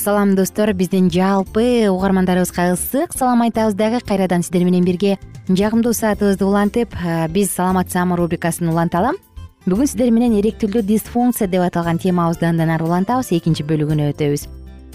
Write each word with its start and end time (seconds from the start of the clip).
салам 0.00 0.34
достор. 0.34 0.72
Биздин 0.72 1.10
жалпы 1.10 1.88
угармандарыбызга 1.90 2.72
ысык 2.72 3.12
салам 3.12 3.42
айтабыз 3.42 3.74
дагы. 3.74 4.00
Кайрадан 4.00 4.42
сиздер 4.42 4.64
менен 4.64 4.84
бирге 4.84 5.18
жагымдуу 5.48 5.92
саатыбызды 5.92 6.44
улантып 6.44 6.94
биз 7.28 7.50
саламат 7.50 7.90
саама 7.90 8.16
рубрикасын 8.16 8.68
уланталы 8.68 9.12
бүгүн 9.66 9.86
сиздер 9.86 10.10
менен 10.10 10.38
эректилдүү 10.40 10.82
дисфункция 10.82 11.48
деп 11.48 11.62
аталган 11.66 11.98
темабызды 11.98 12.46
андан 12.48 12.70
ары 12.70 12.84
улантабыз. 12.88 13.30
Экинчи 13.36 13.62
бөлүгүнө 13.62 14.10
өтөбүз. 14.14 14.48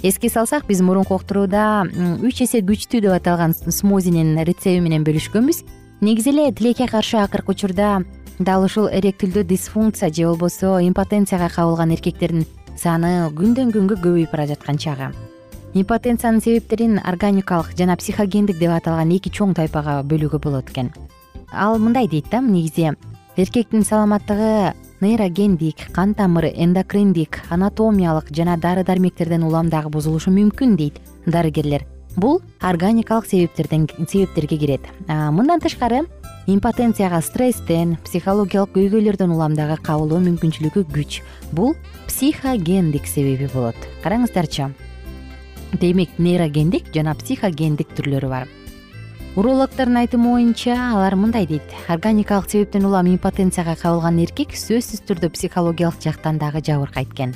Эске 0.04 0.30
салсак 0.30 0.66
биз 0.68 0.82
мурунку 0.82 1.16
уктурууда 1.16 1.86
үч 2.26 2.42
эсе 2.42 2.66
күчтүү 2.66 3.06
деп 3.06 3.14
аталган 3.14 3.54
смозинин 3.54 4.36
рецеби 4.44 4.82
менен 4.82 5.06
бөлүшкөнбүз. 5.06 5.64
Негизи 6.02 6.34
эле 6.34 6.52
тилекке 6.52 6.88
каршы 6.88 7.18
акыркы 7.22 7.54
учурда 7.54 8.02
дал 8.40 8.66
ушул 8.66 8.90
эректилдүү 8.90 9.44
дисфункция 9.44 10.12
же 10.12 10.26
болбосо 10.28 10.80
импотенцияга 10.82 11.48
кабылган 11.50 11.92
эркектердин 11.92 12.46
саны 12.76 13.30
күндөн 13.36 13.72
күнгө 13.76 13.98
көбөйүп 14.04 14.32
бара 14.32 14.48
жаткан 14.48 14.78
чагы. 14.78 15.12
Импотенциянын 15.76 16.42
себептерин 16.42 17.00
органикалык 17.00 17.76
жана 17.78 17.98
психогендик 17.98 18.60
деп 18.60 18.72
аталган 18.72 19.12
эки 19.12 19.32
чоң 19.32 19.56
тайпага 19.56 20.02
бөлүүгө 20.04 20.40
болот 20.40 20.70
экен. 20.72 20.92
Ал 21.52 21.80
мындай 21.80 22.08
дейт 22.08 22.30
да 22.32 22.42
негизи. 22.42 22.94
Эркектин 23.36 23.84
саламаттыгы 23.84 24.74
нейрогендик 25.02 25.92
кан 25.92 26.14
тамыр 26.14 26.46
эндокриндик 26.54 27.42
анатомиялык 27.50 28.32
жана 28.32 28.56
дары 28.58 28.84
дармектерден 28.84 29.44
улам 29.44 29.70
дагы 29.70 29.90
бузулушу 29.90 30.32
мүмкүн 30.32 30.78
дейт 30.78 31.02
дарыгерлер 31.26 31.84
бул 32.16 32.42
органикалык 32.62 33.26
себептерден 33.28 33.88
себептерге 34.08 34.58
кирет. 34.58 34.82
Мындан 35.08 35.60
тышкары 35.60 36.06
импотенцияга 36.48 37.22
стресстен 37.22 37.98
психологиялык 38.06 38.74
көйгөйлөрдөн 38.76 39.32
улам 39.34 39.56
дагы 39.56 39.78
кабылуу 39.82 40.20
мүмкүнчүлүгү 40.24 40.86
күч. 40.94 41.22
Бул 41.52 41.76
психогендик 42.08 43.08
себеби 43.08 43.50
болот. 43.54 43.76
Караңыздарчы 44.04 44.72
демек 45.82 46.20
нейрогендик 46.20 46.94
жана 46.94 47.16
психогендик 47.16 47.90
түрлөрү 47.98 48.30
бар. 48.30 48.48
Урологдордун 49.36 49.98
айтымы 50.00 50.30
боюнча 50.32 50.78
алар 50.94 51.18
мындай 51.20 51.46
дейт. 51.46 51.66
Органикалык 51.90 52.50
себептен 52.50 52.86
улам 52.86 53.10
импотенцияга 53.12 53.76
кабылган 53.76 54.22
эркек 54.24 54.56
сөзсүз 54.56 55.04
түрдө 55.10 55.34
психологиялык 55.34 56.00
жактан 56.00 56.38
дагы 56.40 56.62
жабыркайт 56.64 57.12
экен. 57.12 57.36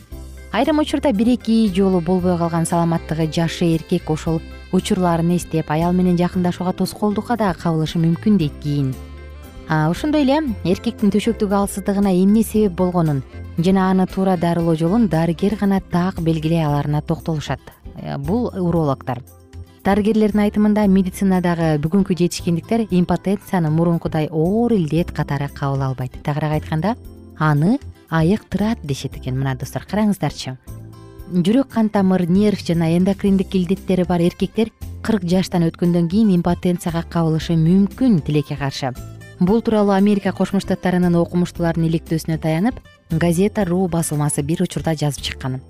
Айрым 0.54 0.80
учурда 0.80 1.12
бир 1.12 1.28
эки 1.36 1.68
жолу 1.76 2.00
болбой 2.00 2.38
калган 2.38 2.66
саламаттыгы 2.66 3.28
жакшы 3.28 3.76
эркек 3.76 4.10
ошол 4.10 4.40
учурларын 4.72 5.36
эстеп 5.36 5.72
аял 5.72 5.94
менен 5.94 6.18
жакындашууга 6.18 6.74
тоскоолдукка 6.74 7.38
дагы 7.38 7.60
кабылышы 7.60 8.00
мүмкүн 8.00 8.38
дейт 8.38 8.54
кийин. 8.64 8.94
Ошондой 9.70 10.24
эле 10.26 10.40
эркектин 10.66 11.12
төшөктүк 11.14 11.52
алсыздыгына 11.54 12.14
эмне 12.18 12.44
себеп 12.44 12.74
болгонун 12.78 13.22
жана 13.58 13.92
аны 13.92 14.08
туура 14.08 14.38
дарылоо 14.38 14.76
жолун 14.76 15.08
дарыгер 15.08 15.56
гана 15.60 15.80
так 15.80 16.22
белгилей 16.22 16.66
аларына 16.66 17.02
токтолушат. 17.02 17.60
Э, 17.96 18.18
бул 18.18 18.48
урологдор. 18.48 19.22
Дарыгерлердин 19.84 20.42
айтымында 20.44 20.88
медицинадагы 20.88 21.78
бүгүнкү 21.84 22.18
жетишкендиктер 22.18 22.88
импотенцияны 22.90 23.70
мурункудай 23.70 24.28
оор 24.32 24.74
илдет 24.74 25.12
катары 25.12 25.50
кабыл 25.54 25.84
албайт. 25.84 26.18
Тагыраак 26.24 26.60
айтканда 26.60 26.96
аны 27.38 27.80
айыктырат 28.10 28.82
дешет 28.84 29.18
экен. 29.18 29.38
Мына 29.38 29.56
достор 29.56 29.86
караңыздарчы 29.86 30.58
жүрөк 31.30 31.68
кан 31.70 31.90
тамыр 31.94 32.24
нерв 32.26 32.64
жана 32.66 32.88
эндокриндик 32.98 33.54
илдеттери 33.54 34.04
бар 34.10 34.22
эркектер 34.26 34.72
кырк 35.06 35.28
жаштан 35.30 35.68
өткөндөн 35.68 36.08
кийин 36.10 36.32
импотенцияга 36.34 37.04
кабылышы 37.06 37.54
мүмкүн 37.54 38.24
тилекке 38.26 38.58
каршы. 38.58 38.90
Бул 39.40 39.62
тууралуу 39.62 39.94
америка 39.94 40.34
кошмо 40.34 40.60
штаттарынын 40.60 41.16
окумуштууларынын 41.22 41.86
иликтөөсүнө 41.92 42.40
таянып 42.42 42.82
газета 43.12 43.68
ру 43.70 43.86
басылмасы 43.88 44.42
бир 44.42 44.66
учурда 44.66 44.96
жазып 44.98 45.22
чыккан. 45.22 45.62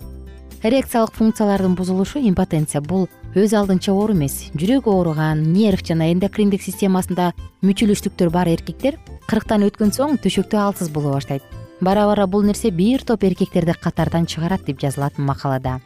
Эрекциялык 0.62 1.12
функциялардын 1.12 1.76
бузулушу 1.76 2.24
импотенция 2.24 2.80
бул 2.80 3.08
өз 3.34 3.52
алдынча 3.52 3.92
оору 3.92 4.16
эмес. 4.16 4.50
Жүрөгү 4.56 4.88
ооруган 4.88 5.44
нерв 5.52 5.84
жана 5.84 6.08
эндокриндик 6.08 6.64
системасында 6.64 7.34
мүчүлүштүктөр 7.60 8.32
бар 8.32 8.48
эркектер 8.48 8.96
кырктан 9.28 9.68
өткөн 9.68 9.92
соң 9.92 10.16
төшөктө 10.24 10.56
алсыз 10.56 10.88
боло 10.88 11.12
баштайт 11.14 11.59
бара 11.80 12.06
бара 12.06 12.26
бул 12.26 12.42
нерсе 12.42 12.70
бир 12.70 13.02
топ 13.02 13.24
эркектерди 13.24 13.74
катардан 13.80 14.26
чыгарат 14.26 14.64
деп 14.66 14.80
жазылат 14.80 15.18
макалада. 15.18 15.80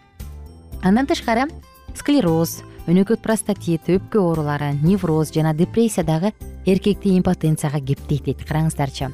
Андан 0.83 1.07
тышкары 1.07 1.49
склероз 1.95 2.63
өнөкөт 2.87 3.23
простатит 3.23 3.89
өпкө 3.89 4.21
оорулары 4.21 4.75
невроз 4.83 5.33
жана 5.33 5.55
депрессия 5.55 6.05
дагы 6.05 6.33
эркекти 6.67 7.17
импотенцияга 7.19 7.81
кептейт 7.81 8.25
дейт. 8.25 8.45
Караңыздарчы. 8.45 9.11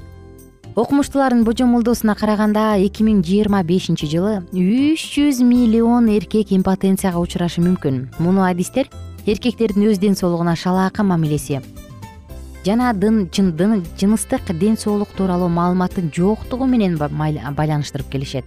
Окумуштуулардын 0.75 1.45
божомолдоосуна 1.45 2.15
караганда 2.15 2.79
эки 2.79 3.03
миң 3.03 3.25
жыйырма 3.27 3.63
бешинчи 3.67 4.07
жылы 4.07 4.41
үч 4.55 5.03
жүз 5.17 5.43
миллион 5.43 6.09
эркек 6.15 6.53
импотенцияга 6.55 7.19
учурашы 7.19 7.61
мүмкүн. 7.61 8.09
Муну 8.19 8.47
адистер 8.47 8.89
эркектердин 9.27 9.91
өз 9.91 9.99
ден 9.99 10.17
соолугуна 10.17 10.57
шалаакы 10.57 11.03
мамилеси 11.03 11.61
жана 12.65 12.93
жыныстык 12.95 14.53
ден 14.59 14.77
соолук 14.77 15.09
тууралуу 15.17 15.49
маалыматтын 15.49 16.11
жоктугу 16.15 16.67
менен 16.67 16.99
байланыштырып 16.99 18.11
келишет. 18.11 18.45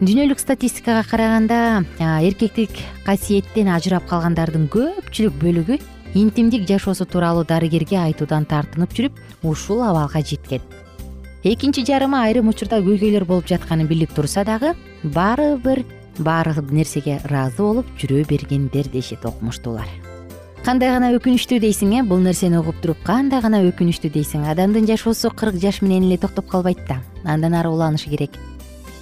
Дүйнөлүк 0.00 0.38
статистикага 0.38 1.02
караганда 1.08 1.84
эркектик 1.98 2.70
касиеттен 3.06 3.68
ажырап 3.72 4.04
калгандардын 4.10 4.68
көпчүлүк 4.68 5.38
бөлүгү 5.40 5.78
интимдик 6.14 6.68
жашоосу 6.68 7.06
тууралуу 7.08 7.46
дарыгерге 7.48 7.96
айтуудан 8.02 8.44
тартынып 8.44 8.92
жүрүп 8.92 9.20
ушул 9.42 9.80
абалга 9.82 10.20
жеткен. 10.20 10.60
Экинчи 11.44 11.84
жарымы 11.86 12.18
айрым 12.18 12.48
учурда 12.52 12.82
көйгөйлөр 12.84 13.24
болуп 13.24 13.48
жатканын 13.48 13.88
билип 13.88 14.12
турса 14.12 14.44
дагы 14.44 14.74
баары 15.02 15.56
бир 15.56 15.84
баары 16.18 16.56
нерсеге 16.70 17.20
ыраазы 17.24 17.62
болуп 17.62 17.86
жүрө 18.00 18.26
бергендер 18.28 18.88
дешет 18.92 19.24
окумуштуулар 19.24 20.05
кандай 20.66 20.90
гана 20.90 21.12
өкүнүчтүү 21.14 21.60
дейсиң 21.62 21.92
э 21.94 22.00
бул 22.02 22.18
нерсени 22.18 22.58
угуп 22.58 22.80
туруп 22.82 22.98
кандай 23.06 23.38
гана 23.38 23.60
өкүнүчтүү 23.68 24.10
дейсиң? 24.10 24.48
Адамдын 24.50 24.88
жашоосу 24.88 25.30
кырк 25.30 25.60
жаш 25.62 25.78
менен 25.80 26.08
эле 26.08 26.16
токтоп 26.18 26.48
калбайт 26.50 26.80
да. 26.88 26.96
Андан 27.22 27.54
ары 27.54 27.70
уланышы 27.70 28.10
керек. 28.10 28.32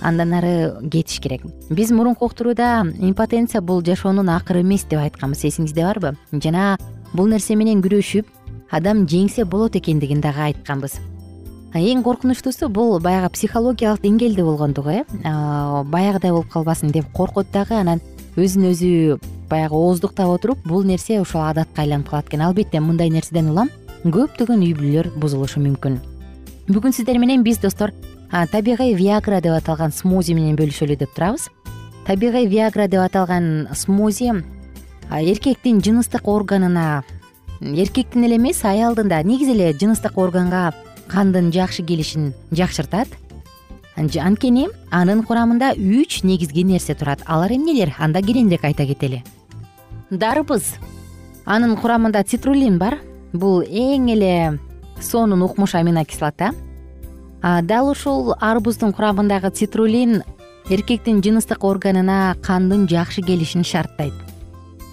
Андан 0.02 0.34
ары 0.34 0.74
кетиш 0.92 1.20
керек. 1.24 1.40
Биз 1.70 1.90
мурунку 1.90 2.26
уктурууда 2.26 2.84
импотенция 3.00 3.62
бул 3.62 3.80
жашоонун 3.80 4.28
акыры 4.28 4.60
эмес 4.60 4.84
деп 4.84 5.00
айтканбыз. 5.00 5.44
Эсиңизде 5.44 5.86
барбы? 5.86 6.18
Жана 6.32 6.76
бул 7.14 7.28
нерсе 7.32 7.56
менен 7.56 7.80
күрөшүп 7.80 8.26
адам 8.70 9.06
жеңсе 9.08 9.46
болот 9.46 9.76
экендигин 9.76 10.20
дагы 10.20 10.50
айтканбыз. 10.50 10.98
Эң 11.72 12.02
коркунучтуусу 12.04 12.68
бул 12.68 13.00
баягы 13.00 13.30
психологиялык 13.32 14.02
деңгээлде 14.02 14.44
болгондугу 14.44 14.90
э 14.90 15.04
баягыдай 15.24 16.30
болуп 16.30 16.52
калбасын 16.52 16.92
деп 16.92 17.06
коркот 17.14 17.46
дагы 17.52 17.80
анан 17.80 18.02
өзүн 18.36 18.68
өзү 18.68 19.18
баягы 19.48 19.76
ооздуктап 19.76 20.28
отуруп 20.28 20.58
бул 20.66 20.84
нерсе 20.84 21.20
ошол 21.20 21.42
адатка 21.42 21.82
айланып 21.82 22.08
калат 22.10 22.28
экен. 22.28 22.42
Албетте 22.42 22.80
мындай 22.80 23.10
нерседен 23.10 23.50
улам 23.50 23.70
көптөгөн 24.04 24.62
үй 24.64 24.74
бүлөлөр 24.76 25.12
бузулушу 25.16 25.60
мүмкүн. 25.64 26.00
Бүгүн 26.68 26.92
сиздер 26.92 27.18
менен 27.18 27.42
биз 27.44 27.58
достор 27.58 27.92
табигый 28.52 28.94
виагра 28.94 29.40
деп 29.40 29.52
аталган 29.56 29.92
смузи 29.92 30.34
менен 30.34 30.56
бөлүшөлү 30.56 30.96
деп 30.98 31.14
турабыз. 31.14 31.48
Табигый 32.06 32.46
виагра 32.46 32.88
деп 32.88 33.00
аталган 33.00 33.68
смузи 33.74 34.32
эркектин 35.10 35.80
жыныстык 35.80 36.28
органына 36.28 37.04
эркектин 37.60 38.24
эле 38.24 38.36
эмес 38.36 38.64
аялдын 38.64 39.08
да 39.08 39.22
негизи 39.22 39.52
эле 39.52 39.72
жыныстык 39.72 40.18
органга 40.18 40.72
кандын 41.08 41.52
жакшы 41.52 41.82
келишин 41.82 42.32
жакшыртат 42.50 43.08
анткени 43.96 44.68
анын 44.90 45.22
курамында 45.22 45.72
үч 45.74 46.22
негизги 46.24 46.64
нерсе 46.64 46.94
турат. 46.94 47.22
Алар 47.26 47.52
эмнелер 47.52 47.94
анда 47.98 48.22
кененирээк 48.22 48.64
айта 48.64 48.86
кетели. 48.86 49.22
Дарбыз 50.10 50.74
анын 51.46 51.76
курамында 51.76 52.24
цитрулин 52.24 52.78
бар. 52.78 52.98
Бул 53.32 53.62
эң 53.62 54.12
эле 54.12 54.60
сонун 55.00 55.42
укмуш 55.42 55.74
аминокислота 55.74 56.52
дал 57.42 57.90
ушул 57.90 58.34
арбуздун 58.40 58.92
курамындагы 58.92 59.50
цитрулин 59.50 60.22
эркектин 60.70 61.20
жыныстык 61.22 61.64
органына 61.64 62.36
кандын 62.42 62.86
жакшы 62.88 63.22
келишин 63.22 63.64
шарттайт. 63.64 64.14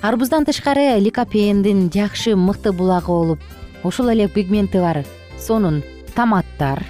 Арбуздан 0.01 0.45
тышкары 0.45 0.98
ликопендин 1.00 1.92
жакшы 1.94 2.36
мыкты 2.36 2.71
булагы 2.71 3.07
болуп 3.07 3.39
ошол 3.83 4.09
эле 4.09 4.27
пигменти 4.27 4.77
бар 4.77 5.06
сонун 5.39 5.83
томаттар 6.15 6.83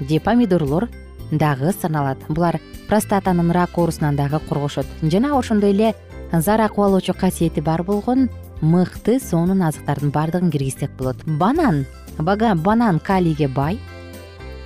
же 0.00 0.20
помидорлор 0.20 0.90
дагы 1.32 1.72
саналат. 1.72 2.18
Булар 2.28 2.60
простатанын 2.88 3.50
рак 3.50 3.76
оорусунан 3.76 4.16
дагы 4.16 4.38
коргошот. 4.38 4.86
Жана 5.02 5.36
ошондой 5.38 5.70
эле 5.70 5.94
зара 6.32 6.68
кубалоочу 6.68 7.14
касиети 7.14 7.60
бар 7.60 7.82
болгон 7.82 8.28
мыкты 8.60 9.18
сонун 9.18 9.62
азыктардын 9.62 10.10
баардыгын 10.10 10.50
киргизсек 10.50 10.90
болот. 10.98 11.16
Банан 11.26 11.86
банан 12.18 13.00
калийге 13.00 13.48
бай. 13.48 13.80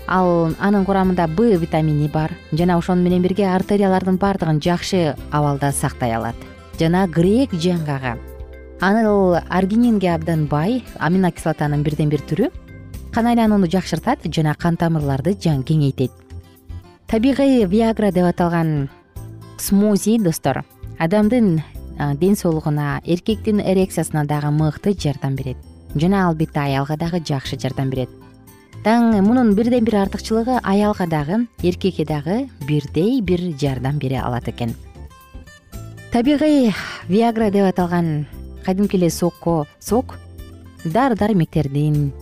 Ал 0.07 0.53
анын 0.61 0.85
курамында 0.85 1.27
б 1.29 1.57
витамини 1.57 2.09
бар. 2.09 2.33
Жана 2.53 2.77
ошону 2.79 3.03
менен 3.03 3.23
бирге 3.23 3.49
артериялардын 3.49 4.19
баардыгын 4.19 4.61
жакшы 4.61 5.17
абалда 5.31 5.73
сактай 5.73 6.13
алат. 6.15 6.37
Жана 6.79 7.07
грек 7.09 7.53
жаңгагы 7.53 8.19
ал 8.81 9.41
аргининге 9.49 10.15
абдан 10.15 10.47
бай 10.47 10.85
аминокислотанын 10.99 11.83
бирден 11.83 12.09
бир 12.09 12.21
түрү. 12.21 12.51
Кан 13.13 13.27
айланууну 13.27 13.67
жакшыртат 13.67 14.27
жана 14.29 14.55
кан 14.55 14.77
тамырларды 14.77 15.35
кеңейтет 15.35 16.26
табигый 17.07 17.65
виагра 17.67 18.11
деп 18.13 18.25
аталган 18.25 18.89
смузи 19.59 20.19
достор. 20.19 20.65
Адамдын 20.99 21.63
ден 22.19 22.37
соолугуна 22.37 23.01
эркектин 23.05 23.61
эрекциясына 23.61 24.25
дагы 24.27 24.51
мыкты 24.51 24.93
жардам 24.99 25.37
берет. 25.37 25.57
Жана 25.95 26.29
албетте 26.29 26.61
аялга 26.61 26.97
дагы 26.97 27.23
жакшы 27.25 27.59
жардам 27.59 27.91
берет. 27.91 28.11
Таң 28.85 29.23
мунун 29.23 29.55
бирден 29.55 29.85
бир 29.85 29.97
артыкчылыгы 30.03 30.59
аялга 30.63 31.07
дагы 31.07 31.47
эркекке 31.63 32.05
дагы 32.05 32.49
бирдей 32.67 33.21
бир 33.21 33.41
жардам 33.59 33.99
бере 33.99 34.21
алат 34.21 34.49
экен. 34.49 34.75
Табигый 36.13 36.75
виагра 37.09 37.51
деп 37.51 37.67
аталган 37.67 38.27
кадимки 38.65 38.97
эле 38.97 39.11
сокко 39.11 39.67
сок 39.81 40.19
дары 40.85 41.15
дармектердин 41.15 42.13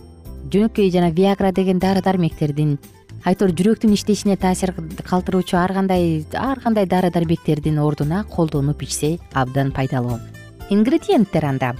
жөнөкөй 0.51 0.91
жана 0.91 1.09
виагра 1.09 1.51
деген 1.51 1.79
дары 1.79 2.01
дармектердин 2.01 2.77
айтор 3.25 3.49
жүрөктүн 3.57 3.95
иштешине 3.97 4.37
таасир 4.37 4.75
калтыруучу 5.09 5.57
ар 5.57 5.73
кандай 5.73 6.25
ар 6.37 6.59
кандай 6.61 6.85
дары 6.85 7.09
дармектердин 7.11 7.79
ордуна 7.81 8.23
колдонуп 8.23 8.83
ичсе 8.85 9.17
абдан 9.33 9.71
пайдалуу. 9.71 10.19
Ингредиенттер 10.69 11.45
анда. 11.45 11.75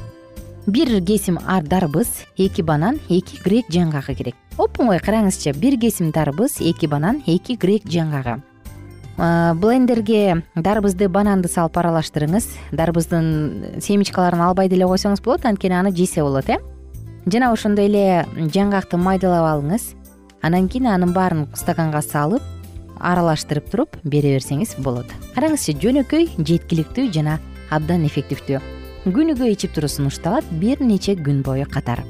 Бир 0.66 0.90
кесим 1.06 1.38
дарбыз 1.64 2.26
эки 2.38 2.62
банан 2.62 3.00
эки 3.10 3.38
грек 3.44 3.70
жаңгагы 3.70 4.16
керек. 4.16 4.36
Оп 4.58 4.80
оңой 4.80 5.00
караңызчы 5.00 5.54
бир 5.54 5.80
кесим 5.80 6.12
дарбыз 6.12 6.58
эки 6.60 6.88
банан 6.88 7.22
эки 7.28 7.56
грек 7.56 7.86
жаңгагы 7.86 8.42
блендерге 9.16 10.44
дарбызды 10.56 11.08
бананды 11.08 11.48
салып 11.48 11.78
аралаштырыңыз. 11.78 12.50
Дарбыздын 12.76 13.80
семечкаларын 13.80 14.42
албай 14.50 14.68
деле 14.68 14.90
койсоңуз 14.90 15.22
болот 15.24 15.46
анткени 15.46 15.78
аны 15.78 15.96
жесе 15.96 16.24
болот 16.24 16.50
э. 16.50 16.58
Жана 17.26 17.54
ошондой 17.54 17.86
эле 17.86 18.26
жаңгакты 18.36 18.98
майдалап 18.98 19.48
алыңыз 19.54 19.94
анан 20.46 20.68
кийин 20.70 20.88
анын 20.88 21.14
баарын 21.14 21.48
стаканга 21.58 22.02
салып 22.06 22.44
аралаштырып 23.00 23.70
туруп 23.72 23.98
бере 24.04 24.36
берсеңиз 24.36 24.76
болот. 24.86 25.10
Караңызчы 25.34 25.74
жөнөкөй 25.82 26.30
жеткиликтүү 26.38 27.10
жана 27.16 27.40
абдан 27.74 28.06
эффективдүү. 28.06 28.62
Күнүгө 29.06 29.50
ичип 29.52 29.74
туруу 29.74 29.90
сунушталат 29.90 30.46
бир 30.62 30.82
нече 30.86 31.16
күн 31.18 31.42
бою 31.46 31.66
катар. 31.70 32.04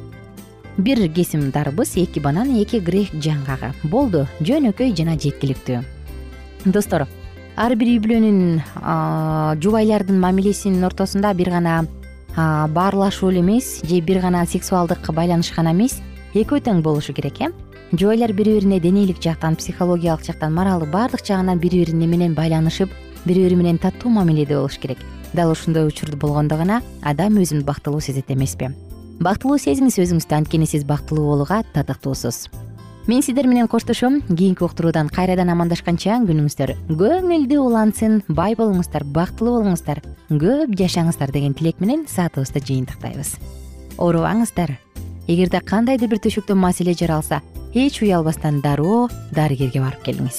Бир 0.77 0.99
кесим 1.15 1.49
дарбыз 1.51 1.95
эки 1.95 2.19
банан 2.19 2.51
эки 2.59 2.81
грек 2.83 3.13
жаңгагы 3.15 3.71
болду 3.83 4.25
жөнөкөй 4.41 4.91
жана 4.95 5.15
жеткиликтүү. 5.15 5.83
Достор 6.65 7.07
ар 7.55 7.75
бир 7.79 7.93
үй 7.95 7.99
бүлөнүн 8.03 9.61
жубайлардын 9.63 10.19
мамилесинин 10.19 10.83
ортосунда 10.83 11.33
бир 11.33 11.53
гана 11.55 11.85
баарлашуу 12.35 13.31
эле 13.31 13.39
эмес 13.39 13.79
же 13.83 14.01
бир 14.01 14.19
гана 14.19 14.45
сексуалдык 14.45 15.07
байланыш 15.13 15.53
гана 15.55 15.71
эмес 15.71 16.01
экөө 16.33 16.65
тең 16.67 16.81
болушу 16.83 17.13
керек 17.13 17.39
э 17.39 17.64
жубайлар 17.97 18.33
бири 18.33 18.55
бирине 18.55 18.79
денелик 18.79 19.21
жактан 19.21 19.55
психологиялык 19.55 20.23
жактан 20.25 20.53
моралдык 20.53 20.89
баардык 20.91 21.25
жагынан 21.25 21.59
бири 21.59 21.85
бири 21.85 21.93
менен 21.93 22.33
байланышып 22.33 22.89
бири 23.25 23.43
бири 23.43 23.55
менен 23.55 23.77
таттуу 23.77 24.09
мамиледе 24.09 24.55
болуш 24.55 24.77
керек. 24.77 24.97
Дал 25.33 25.51
ушундай 25.51 25.85
учур 25.85 26.15
болгондо 26.15 26.57
гана 26.57 26.81
адам 27.01 27.37
өзүн 27.37 27.63
бактылуу 27.63 28.01
сезет 28.01 28.31
эмеспи. 28.31 28.71
Бактылуу 29.19 29.57
сезиңиз 29.57 29.99
өзүңүздү 29.99 30.35
анткени 30.35 30.65
сиз 30.65 30.83
бактылуу 30.83 31.25
болууга 31.25 31.63
татыктуусуз. 31.73 32.49
Мен 33.07 33.21
сиздер 33.21 33.47
менен 33.47 33.67
коштошом. 33.67 34.21
Кийинки 34.21 34.63
уктуруудан 34.63 35.09
кайрадан 35.09 35.49
амандашканча 35.49 36.17
күнүңүздөр. 36.25 36.73
Көңүлдүү 36.89 37.59
улансын 37.61 38.23
бай 38.27 38.55
болуңуздар 38.55 39.03
бактылуу 39.03 39.59
болуңуздар 39.59 40.01
көп 40.29 40.73
жашаңыздар 40.79 41.31
деген 41.31 41.53
тилек 41.53 41.79
менен 41.79 42.07
саатыбызды 42.07 42.63
жыйынтыктайбыз. 42.65 43.35
Оорубаңыздар. 43.97 44.79
Эгерде 45.27 45.61
кандайдыр 45.61 46.09
бир 46.09 46.19
төшөктө 46.21 46.55
маселе 46.57 46.93
жаралса 46.93 47.41
эч 47.75 47.99
уялбастан 48.01 48.61
дароо 48.63 49.09
дарыгерге 49.35 49.81
барып 49.83 50.05
келиңиз. 50.07 50.37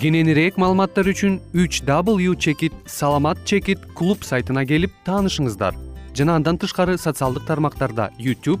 Кененирээк 0.00 0.56
маалыматтар 0.60 1.08
үчүн 1.12 1.36
үч 1.52 1.84
w 1.84 2.34
чекит 2.36 2.72
саламат 2.84 3.44
чекит 3.44 3.84
клуб 3.92 4.24
сайтына 4.24 4.64
келип 4.64 4.92
таанышыңыздар. 5.04 5.76
Жана 6.16 6.36
андан 6.36 6.56
тышкары 6.56 6.96
социалдык 6.96 7.44
тармактарда 7.44 8.10
youtube 8.18 8.60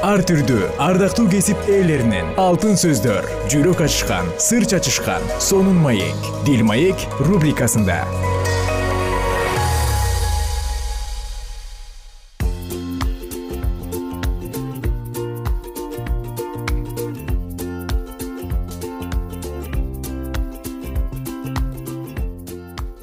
ар 0.00 0.22
түрдүү 0.24 0.68
ардактуу 0.80 1.26
кесип 1.28 1.60
ээлеринен. 1.68 2.32
Алтын 2.40 2.78
сөздөр 2.80 3.26
жүрөк 3.52 3.82
ачышкан 3.84 4.30
сыр 4.40 4.64
чачышкан 4.64 5.24
сонун 5.44 5.76
маек. 5.84 6.16
Дил 6.46 6.64
маек 6.64 6.96
рубрикасында. 7.20 8.00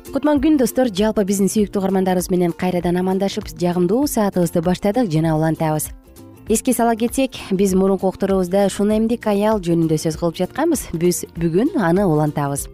Кутман 0.09 0.41
күн 0.41 0.57
достор. 0.57 0.89
Жалпы 0.89 1.27
биздин 1.29 1.45
сүйүктүү 1.53 1.77
угармандарыбыз 1.77 2.31
менен 2.33 2.57
кайрадан 2.57 2.97
амандашып 2.97 3.53
жагымдуу 3.53 4.07
саатыбызды 4.09 4.65
баштадык. 4.65 5.11
Жана 5.13 5.37
улантабыз 5.37 5.91
эске 6.49 6.73
сала 6.73 6.95
кетсек 6.95 7.31
биз 7.51 7.73
мурунку 7.75 8.07
окторубузда 8.07 8.69
шун 8.69 8.93
эмдик 8.95 9.27
аял 9.27 9.59
жөнүндө 9.59 9.97
сөз 9.99 10.15
кылып 10.19 10.37
жатканбыз. 10.39 10.85
Биз 10.93 11.25
бүгүн 11.35 11.75
аны 11.83 12.05
улантабыз. 12.07 12.67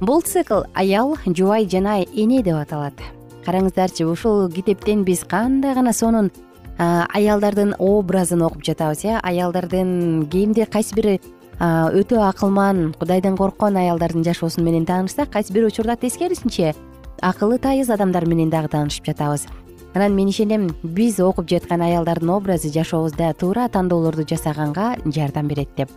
Бул 0.00 0.22
цикл 0.26 0.64
аял 0.74 1.14
жубай 1.26 1.68
жана 1.70 2.00
эне 2.02 2.42
деп 2.42 2.58
аталат. 2.58 2.98
Караңыздарчы 3.46 4.06
ушул 4.10 4.50
китептен 4.50 5.04
биз 5.04 5.22
кандай 5.28 5.74
гана 5.74 5.92
сонун 5.92 6.32
аялдардын 6.78 7.76
образын 7.78 8.42
окуп 8.42 8.64
жатабыз 8.64 9.04
э 9.04 9.20
аялдардын 9.22 10.26
кээде 10.26 10.66
кайсы 10.66 10.94
бири 10.94 11.20
өтө 11.60 12.18
акылман 12.26 12.94
кудайдан 12.98 13.36
корккон 13.36 13.76
аялдардын 13.76 14.24
жашоосу 14.24 14.62
менен 14.62 14.84
таанышсак 14.86 15.30
кайсы 15.30 15.52
бир 15.52 15.66
учурда 15.66 15.96
тескерисинче 15.96 16.74
акылы 17.20 17.58
тайыз 17.58 17.90
адамдар 17.90 18.26
менен 18.26 18.50
дагы 18.50 18.68
таанышып 18.68 19.06
жатабыз 19.06 19.46
анан 19.94 20.14
мен 20.14 20.28
ишенем 20.28 20.70
биз 20.82 21.20
окуп 21.20 21.48
жаткан 21.48 21.82
аялдардын 21.82 22.30
образы 22.30 22.72
жашообузда 22.72 23.34
туура 23.34 23.68
тандоолорду 23.68 24.24
жасаганга 24.28 24.96
жардам 25.04 25.48
берет 25.48 25.68
деп. 25.76 25.90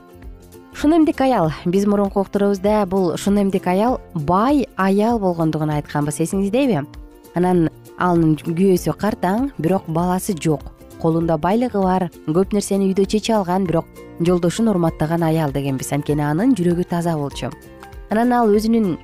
Шун 0.73 0.97
эмдик 0.97 1.21
аял 1.21 1.51
биз 1.65 1.85
мурунку 1.85 2.19
окторубузда 2.19 2.85
бул 2.85 3.15
шун 3.17 3.41
эмдик 3.41 3.67
аял 3.67 4.01
бай 4.13 4.67
аял 4.75 5.19
болгондугун 5.19 5.69
айтканбыз 5.69 6.19
эсиңиздеби 6.19 6.83
анан 7.35 7.69
анын 7.97 8.35
күйөөсү 8.35 8.93
картаң 8.99 9.51
бирок 9.57 9.87
баласы 9.87 10.35
жок 10.35 10.73
колунда 11.01 11.37
байлыгы 11.37 11.79
бар 11.81 12.09
көп 12.27 12.53
нерсени 12.53 12.89
үйдө 12.91 13.05
чече 13.05 13.35
алган 13.37 13.65
бирок 13.65 13.85
жолдошун 14.19 14.67
урматтаган 14.67 15.23
аял 15.23 15.51
дегенбиз 15.51 15.93
анткени 15.93 16.23
анын 16.23 16.55
жүрөгү 16.55 16.89
таза 16.89 17.15
болчу. 17.15 17.51
Анан 18.09 18.33
ал 18.33 18.51
өзүнүн 18.51 18.97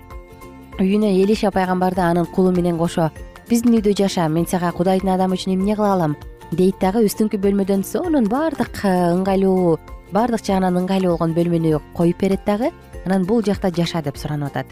үйүнө 0.80 1.12
элиша 1.24 1.52
пайгамбарды 1.52 2.02
анын 2.02 2.26
кулу 2.26 2.52
менен 2.52 2.78
кошо 2.78 3.12
биздин 3.52 3.74
үйдө 3.76 3.92
жаша 4.00 4.30
мен 4.32 4.46
сага 4.48 4.70
кудайдын 4.72 5.10
адамы 5.12 5.36
үчүн 5.36 5.58
эмне 5.58 5.76
кыла 5.76 5.90
алам? 5.98 6.14
Дейт 6.56 6.78
дагы 6.80 7.02
үстүңкү 7.04 7.36
бөлмөдөн 7.44 7.82
сонун 7.84 8.30
баардык 8.32 8.80
э, 8.88 8.92
ыңгайлуу 9.12 9.74
баардык 10.16 10.46
жагынан 10.48 10.80
ыңгайлуу 10.80 11.18
болгон 11.18 11.34
бөлмөнү 11.36 11.82
коюп 11.98 12.24
берет 12.24 12.46
дагы 12.48 12.70
анан 13.04 13.26
бул 13.28 13.44
жакта 13.44 13.68
жаша 13.76 14.00
деп 14.06 14.16
суранып 14.16 14.56
атат. 14.56 14.72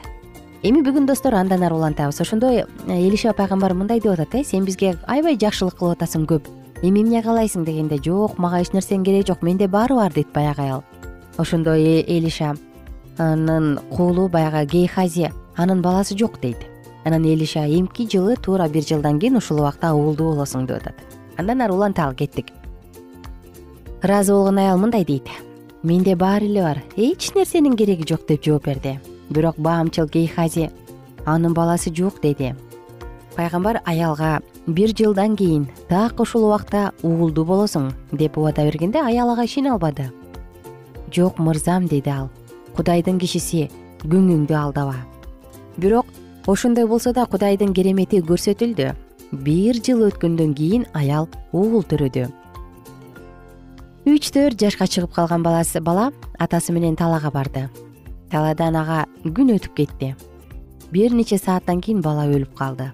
Эми 0.64 0.80
бүгүн 0.86 1.10
достор 1.12 1.36
андан 1.36 1.66
ары 1.68 1.76
улантабыз. 1.76 2.22
Ошондой 2.24 2.62
э, 2.62 2.68
элиша 2.88 3.34
пайгамбар 3.34 3.74
мындай 3.74 4.00
деп 4.00 4.14
атат 4.14 4.36
э 4.36 4.46
сен 4.46 4.64
бизге 4.64 4.96
аябай 5.08 5.36
жакшылык 5.36 5.76
кылып 5.76 6.00
атасың 6.00 6.24
көп. 6.32 6.48
Эми 6.82 7.04
эмне 7.04 7.22
каалайсың? 7.22 7.66
дегенде 7.66 8.00
жок 8.00 8.38
мага 8.38 8.62
эч 8.62 8.72
нерсенин 8.72 9.04
кереги 9.04 9.28
жок. 9.28 9.42
Менде 9.42 9.68
баары 9.68 9.96
бар 9.96 10.14
дейт 10.14 10.32
баягы 10.32 10.62
аял. 10.62 10.84
Ошондо 11.38 11.76
э, 11.76 12.06
элиша 12.08 12.56
анын 13.18 13.80
куулу 13.92 14.30
баягы 14.30 14.66
гейхази 14.66 15.32
анын 15.58 15.82
баласы 15.82 16.18
жок 16.18 16.40
дейт 16.40 16.69
анан 17.10 17.26
элиша 17.26 17.66
эмки 17.66 18.06
жылы 18.06 18.36
туура 18.36 18.68
бир 18.70 18.84
жылдан 18.86 19.20
кийин 19.20 19.38
ушул 19.38 19.60
убакта 19.60 19.96
уулдуу 19.96 20.36
болосуң 20.36 20.68
деп 20.70 20.78
атат. 20.78 20.96
Андан 21.38 21.62
ары 21.66 21.74
уланталы 21.74 22.14
кеттик. 22.14 22.52
Ыраазы 24.04 24.34
болгон 24.34 24.60
аял 24.60 24.78
мындай 24.78 25.04
дейт. 25.04 25.26
Менде 25.82 26.16
баары 26.16 26.46
эле 26.46 26.62
бар. 26.62 26.84
Эч 26.96 27.34
нерсенин 27.34 27.76
кереги 27.76 28.06
жок 28.08 28.28
деп 28.28 28.46
жооп 28.46 28.66
берди. 28.66 29.00
Бирок 29.30 29.58
баамчыл 29.58 30.06
гейхази 30.06 30.70
анын 31.26 31.54
баласы 31.54 31.90
жок 31.96 32.22
деди. 32.22 32.54
Пайгамбар 33.36 33.82
аялга 33.86 34.42
бир 34.68 34.94
жылдан 34.96 35.36
кийин 35.36 35.68
так 35.88 36.20
ушул 36.20 36.46
убакта 36.46 36.94
уулдуу 37.02 37.46
болосуң 37.46 37.92
деп 38.12 38.38
убада 38.38 38.70
бергенде 38.70 39.02
аял 39.02 39.32
ага 39.32 39.46
ишене 39.46 39.72
албады. 39.72 40.12
Жок 41.12 41.40
мырзам 41.40 41.88
деди 41.88 42.10
ал. 42.10 42.30
Кудайдын 42.76 43.18
кишиси 43.18 43.72
көңүңдү 44.04 44.54
алдаба 44.54 45.10
бирок 45.80 46.06
ошондой 46.48 46.88
болсо 46.88 47.14
да 47.14 47.26
кудайдын 47.26 47.74
керемети 47.74 48.22
көрсөтүлдү. 48.22 48.96
Бир 49.32 49.78
жыл 49.86 50.08
өткөндөн 50.08 50.54
кийин 50.58 50.86
аял 50.94 51.28
уул 51.54 51.84
төрөдү. 51.84 52.30
Үч 54.10 54.32
төрт 54.34 54.58
жашка 54.58 54.88
чыгып 54.88 55.14
калган 55.14 55.44
баласы 55.44 55.82
бала 55.82 56.10
атасы 56.40 56.74
менен 56.74 56.96
талаага 56.96 57.30
барды. 57.30 57.68
Талаадан 58.32 58.76
ага 58.76 59.06
күн 59.24 59.54
өтүп 59.58 59.76
кетти. 59.76 60.16
Бир 60.92 61.14
нече 61.14 61.38
сааттан 61.38 61.82
кийин 61.82 62.02
бала 62.02 62.26
өлүп 62.26 62.56
калды. 62.58 62.90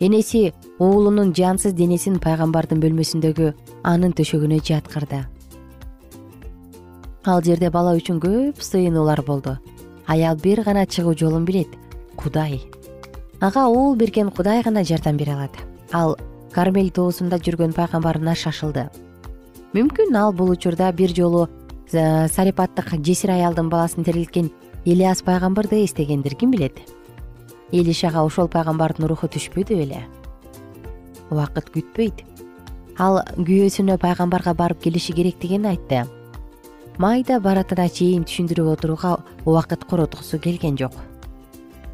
Энеси 0.00 0.54
уулунун 0.78 1.34
жансыз 1.36 1.74
денесин 1.76 2.18
пайгамбардын 2.18 2.80
бөлмөсүндөгү 2.80 3.52
анын 3.84 4.16
төшөгүнө 4.16 4.62
жаткырды. 4.64 5.26
Ал 7.24 7.44
жерде 7.44 7.70
бала 7.70 7.94
үчүн 7.96 8.18
көп 8.20 8.60
сыйынуулар 8.64 9.22
болду. 9.24 9.58
Аял 10.06 10.36
бир 10.36 10.62
гана 10.64 10.86
чыгуу 10.86 11.14
жолун 11.16 11.44
билет 11.44 11.68
кудай. 12.16 12.62
Ага 13.40 13.66
уул 13.68 13.96
берген 13.96 14.30
кудай 14.30 14.62
гана 14.62 14.84
жардам 14.84 15.16
бере 15.16 15.32
алат. 15.32 15.50
Ал 15.92 16.16
кармел 16.52 16.90
тоосунда 16.90 17.38
жүргөн 17.38 17.74
пайгамбарына 17.74 18.34
шашылды. 18.34 18.88
Мүмкүн 19.74 20.16
ал 20.16 20.32
бул 20.32 20.50
учурда 20.50 20.92
бир 20.92 21.14
жолу 21.14 21.48
сарипаттык 21.90 22.94
жесир 23.04 23.34
аялдын 23.34 23.68
баласын 23.68 24.04
тирилткен 24.04 24.50
ильяс 24.84 25.22
пайгамбарды 25.22 25.84
эстегендир 25.84 26.34
ким 26.34 26.50
билет? 26.50 26.78
Элишага 27.72 28.22
ошол 28.24 28.48
пайгамбардын 28.48 29.06
руху 29.06 29.26
түшпөдү 29.26 29.76
беле 29.76 30.04
убакыт 31.30 31.70
күтпөйт. 31.74 32.22
Ал 32.98 33.22
күйөөсүнө 33.34 33.98
пайгамбарга 33.98 34.54
барып 34.54 34.84
келиши 34.84 35.14
керектигин 35.16 35.66
айтты. 35.66 36.04
Майда 36.98 37.40
баратына 37.42 37.88
чейин 37.90 38.22
түшүндүрүп 38.28 38.70
отурууга 38.76 39.16
убакыт 39.44 39.84
короткусу 39.90 40.38
келген 40.38 40.78
жок 40.78 40.94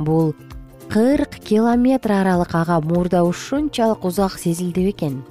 бул 0.01 0.35
кырк 0.89 1.39
километр 1.45 2.13
аралык 2.13 2.55
ага 2.55 2.81
мурда 2.81 3.23
ушунчалык 3.23 4.05
узак 4.05 4.39
сезилди 4.39 4.87
бекен 4.89 5.23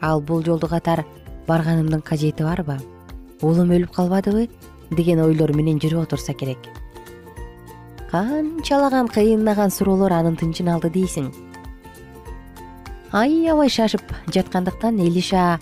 ал 0.00 0.20
бул 0.20 0.44
жолду 0.44 0.68
катар 0.68 1.04
барганымдын 1.46 2.02
кажети 2.02 2.42
барбы? 2.42 2.78
Уулум 3.40 3.72
өлүп 3.72 3.92
калбадыбы? 3.92 4.48
Деген 4.90 5.20
ойлор 5.24 5.52
менен 5.56 5.80
жүрүп 5.80 6.04
отурса 6.04 6.34
керек. 6.34 6.58
Канчалаган 8.10 9.08
кыйынаган 9.08 9.70
суроолор 9.70 10.12
анын 10.12 10.36
тынчын 10.36 10.68
алды 10.74 10.90
дейсиң. 10.92 11.32
Аябай 13.12 13.68
шашып 13.68 14.02
жаткандыктан 14.34 15.00
элиша 15.00 15.58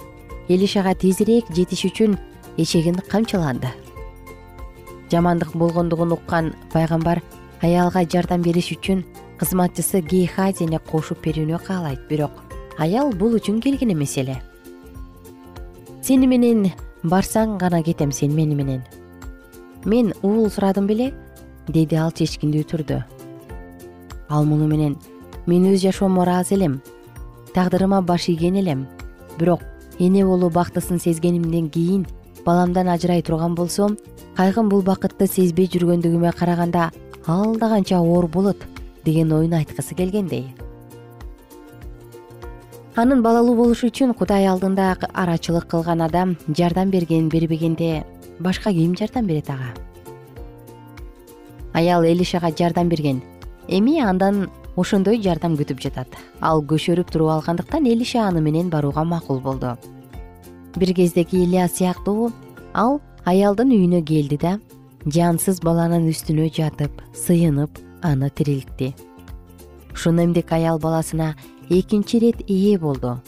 элишага 0.48 0.94
тезирээк 0.94 1.50
жетиш 1.54 1.86
үчүн 1.90 2.18
эчегин 2.56 2.98
камчыланды. 3.08 3.70
Жамандык 5.10 5.54
болгондугун 5.54 6.12
уккан 6.12 6.52
пайгамбар 6.72 7.22
аялга 7.62 8.04
жардам 8.04 8.42
бериш 8.42 8.72
үчүн 8.74 9.04
кызматчысы 9.38 10.02
гейхазине 10.02 10.78
кошуп 10.90 11.22
берүүнү 11.24 11.58
каалайт. 11.66 12.02
Бирок 12.08 12.42
аял 12.78 13.12
бул 13.12 13.36
үчүн 13.38 13.60
келген 13.62 13.94
эмес 13.94 14.16
эле. 14.18 14.40
Сени 16.02 16.26
менен 16.26 16.72
барсаң 17.02 17.58
гана 17.58 17.82
кетем 17.82 18.12
сен 18.12 18.34
мени 18.34 18.54
менен. 18.54 18.82
Мен 19.84 20.12
уул 20.22 20.50
сурадым 20.50 20.86
беле 20.86 21.12
деди 21.68 21.96
ал 21.96 22.10
чечкиндүү 22.10 22.64
түрдө. 22.70 23.02
Ал 24.28 24.44
муну 24.44 24.66
менен 24.66 24.96
мен 25.46 25.66
өз 25.72 25.82
жашоомо 25.82 26.22
ыраазы 26.22 26.54
элем 26.54 26.80
тагдырыма 27.54 28.02
баш 28.02 28.28
ийген 28.28 28.56
элем. 28.56 28.86
Бирок 29.38 29.60
эне 29.98 30.24
болуу 30.26 30.50
бактысын 30.50 30.98
сезгенимден 30.98 31.70
кийин 31.70 32.06
баламдан 32.44 32.88
ажырай 32.88 33.22
турган 33.22 33.54
болсом 33.54 33.96
кайгым 34.36 34.68
бул 34.68 34.82
бакытты 34.82 35.26
сезбей 35.26 35.68
жүргөндүгүмө 35.70 36.32
караганда 36.38 36.90
алда 37.26 37.68
канча 37.68 38.00
оор 38.00 38.26
болот 38.26 38.56
деген 39.04 39.32
оюн 39.32 39.54
айткысы 39.54 39.94
келгендей. 39.94 40.54
Анын 42.96 43.22
балалуу 43.22 43.54
болушу 43.56 43.88
үчүн 43.88 44.12
кудай 44.14 44.46
алдында 44.46 44.96
арачылык 45.14 45.68
кылган 45.70 46.02
адам 46.02 46.36
жардам 46.48 46.90
берген 46.90 47.28
бербегенде 47.28 48.04
башка 48.38 48.72
ким 48.72 48.96
жардам 48.96 49.26
берет 49.26 49.48
ага? 49.50 49.72
Аял 51.72 52.04
элишага 52.04 52.50
жардам 52.50 52.88
берген. 52.88 53.22
Эми 53.68 54.00
андан 54.00 54.50
ошондой 54.76 55.22
жардам 55.22 55.56
күтүп 55.56 55.80
жатат. 55.80 56.08
Ал 56.40 56.62
көшөрүп 56.62 57.10
туруп 57.10 57.30
алгандыктан 57.30 57.86
элиша 57.86 58.26
аны 58.26 58.40
менен 58.40 58.68
барууга 58.68 59.04
макул 59.04 59.40
болду. 59.40 59.78
Бир 60.76 60.94
кездеги 60.94 61.44
илья 61.44 61.68
сыяктуу 61.68 62.32
ал 62.74 63.00
аялдын 63.24 63.70
үйүнө 63.70 64.04
келди 64.04 64.36
да 64.36 64.58
жансыз 65.06 65.58
баланын 65.62 66.06
үстүнө 66.10 66.46
жатып 66.54 67.02
сыйынып 67.16 67.80
аны 68.06 68.30
тирилтти. 68.30 68.92
Шунемдик 69.94 70.52
аял 70.52 70.78
баласына 70.78 71.34
экинчи 71.70 72.16
ирет 72.18 72.42
ээ 72.48 72.78
болду. 72.78 73.18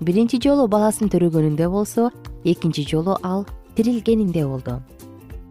Биринчи 0.00 0.40
жолу 0.42 0.66
баласын 0.68 1.08
төрөгөнүндө 1.08 1.70
болсо 1.70 2.10
экинчи 2.44 2.82
жолу 2.82 3.16
ал 3.22 3.46
тирилгенинде 3.76 4.44
болду. 4.46 4.82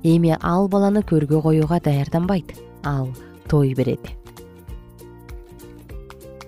Эми 0.04 0.36
ал 0.42 0.68
баланы 0.68 1.02
көргө 1.02 1.42
коюуга 1.42 1.80
даярданбайт 1.80 2.54
ал 2.84 3.10
той 3.48 3.74
берет. 3.74 4.12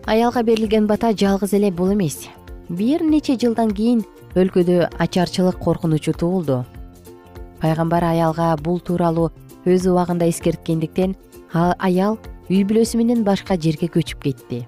Аялга 0.06 0.44
берилген 0.44 0.88
бата 0.88 1.14
жалгыз 1.16 1.54
эле 1.54 1.72
бул 1.72 1.94
эмес. 1.94 2.28
Бир 2.70 3.02
нече 3.02 3.38
жылдан 3.40 3.72
кийин 3.72 4.04
өлкөдө 4.36 4.90
ачарчылык 5.00 5.58
коркунучу 5.58 6.14
туулду 6.14 6.66
пайгамбар 7.62 8.04
аялга 8.12 8.56
бул 8.58 8.80
тууралуу 8.80 9.32
өз 9.66 9.88
убагында 9.90 10.28
эскерткендиктен 10.32 11.16
аял 11.54 12.18
үй 12.50 12.64
бүлөсү 12.68 13.00
менен 13.00 13.24
башка 13.28 13.58
жерге 13.60 13.90
көчүп 13.92 14.24
кетти. 14.24 14.66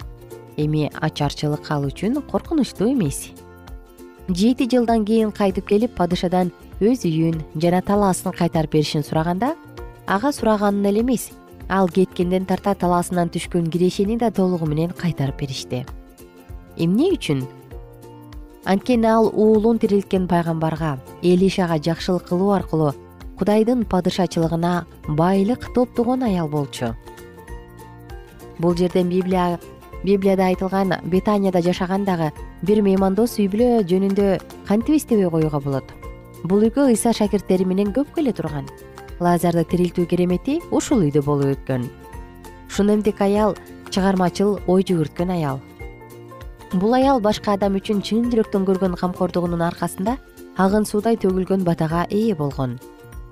Эми 0.58 0.89
ачарчылык 0.91 1.69
ал 1.72 1.86
үчүн 1.88 2.22
коркунучтуу 2.31 2.89
эмес. 2.91 3.29
Жети 4.29 4.67
жылдан 4.69 5.05
кийин 5.05 5.31
кайтып 5.31 5.69
келип 5.69 5.96
падышадан 5.96 6.51
өз 6.79 7.05
үйүн 7.08 7.39
жана 7.55 7.81
талаасын 7.81 8.36
кайтарып 8.36 8.75
беришин 8.75 9.03
сураганда 9.03 9.55
ага 10.08 10.31
сураганын 10.31 10.86
эле 10.91 11.01
эмес 11.01 11.29
ал 11.69 11.88
кеткенден 11.88 12.46
тарта 12.46 12.75
талаасынан 12.75 13.29
түшкөн 13.29 13.69
кирешени 13.72 14.17
да 14.17 14.31
толугу 14.31 14.65
менен 14.65 14.91
кайтарып 14.91 15.39
беришти. 15.39 15.86
Эмне 16.77 17.12
үчүн 17.13 17.46
анткени 18.66 19.08
ал 19.08 19.32
уулун 19.34 19.80
тирилткен 19.80 20.28
пайгамбарга 20.28 21.00
элишага 21.22 21.78
жакшылык 21.78 22.28
кылуу 22.28 22.51
аркылуу 22.51 22.93
кудайдын 23.39 23.86
падышачылыгына 23.86 24.86
байлык 25.08 25.72
топтогон 25.74 26.24
аял 26.24 26.48
болчу. 26.48 26.95
Бул 28.60 28.76
жерден 28.76 29.10
библия 29.10 29.60
библияда 30.04 30.48
айтылган 30.48 30.93
бетанияда 31.06 31.62
жашаган 31.62 32.04
дагы 32.06 32.32
бир 32.62 32.82
меймандос 32.82 33.38
үй 33.39 33.48
бүлө 33.48 33.84
жөнүндө 33.88 34.41
кантип 34.67 34.95
эстебей 34.95 35.30
коюуга 35.30 35.60
болот. 35.60 35.88
Бул 36.43 36.63
үйгө 36.63 36.89
ыйса 36.91 37.13
шакирттери 37.13 37.65
менен 37.65 37.93
көп 37.95 38.13
келе 38.15 38.34
турган. 38.34 38.67
Лазарды 39.19 39.63
тирилтүү 39.72 40.06
керемети 40.06 40.60
ушул 40.72 41.04
үйдө 41.08 41.24
болуп 41.24 41.56
өткөн. 41.56 41.88
Шунемдик 42.69 43.22
аял 43.22 43.56
чыгармачыл 43.89 44.60
ой 44.67 44.84
жүгүрткөн 44.84 45.32
аял 45.36 45.60
бул 46.73 46.93
аял 46.93 47.19
башка 47.19 47.55
адам 47.58 47.75
үчүн 47.79 48.03
чын 48.05 48.29
жүрөктөн 48.29 48.65
көргөн 48.67 48.95
камкордугунун 48.99 49.63
аркасында 49.65 50.17
агын 50.58 50.86
суудай 50.86 51.17
төгүлгөн 51.17 51.63
батага 51.65 52.05
ээ 52.12 52.36
болгон. 52.38 52.77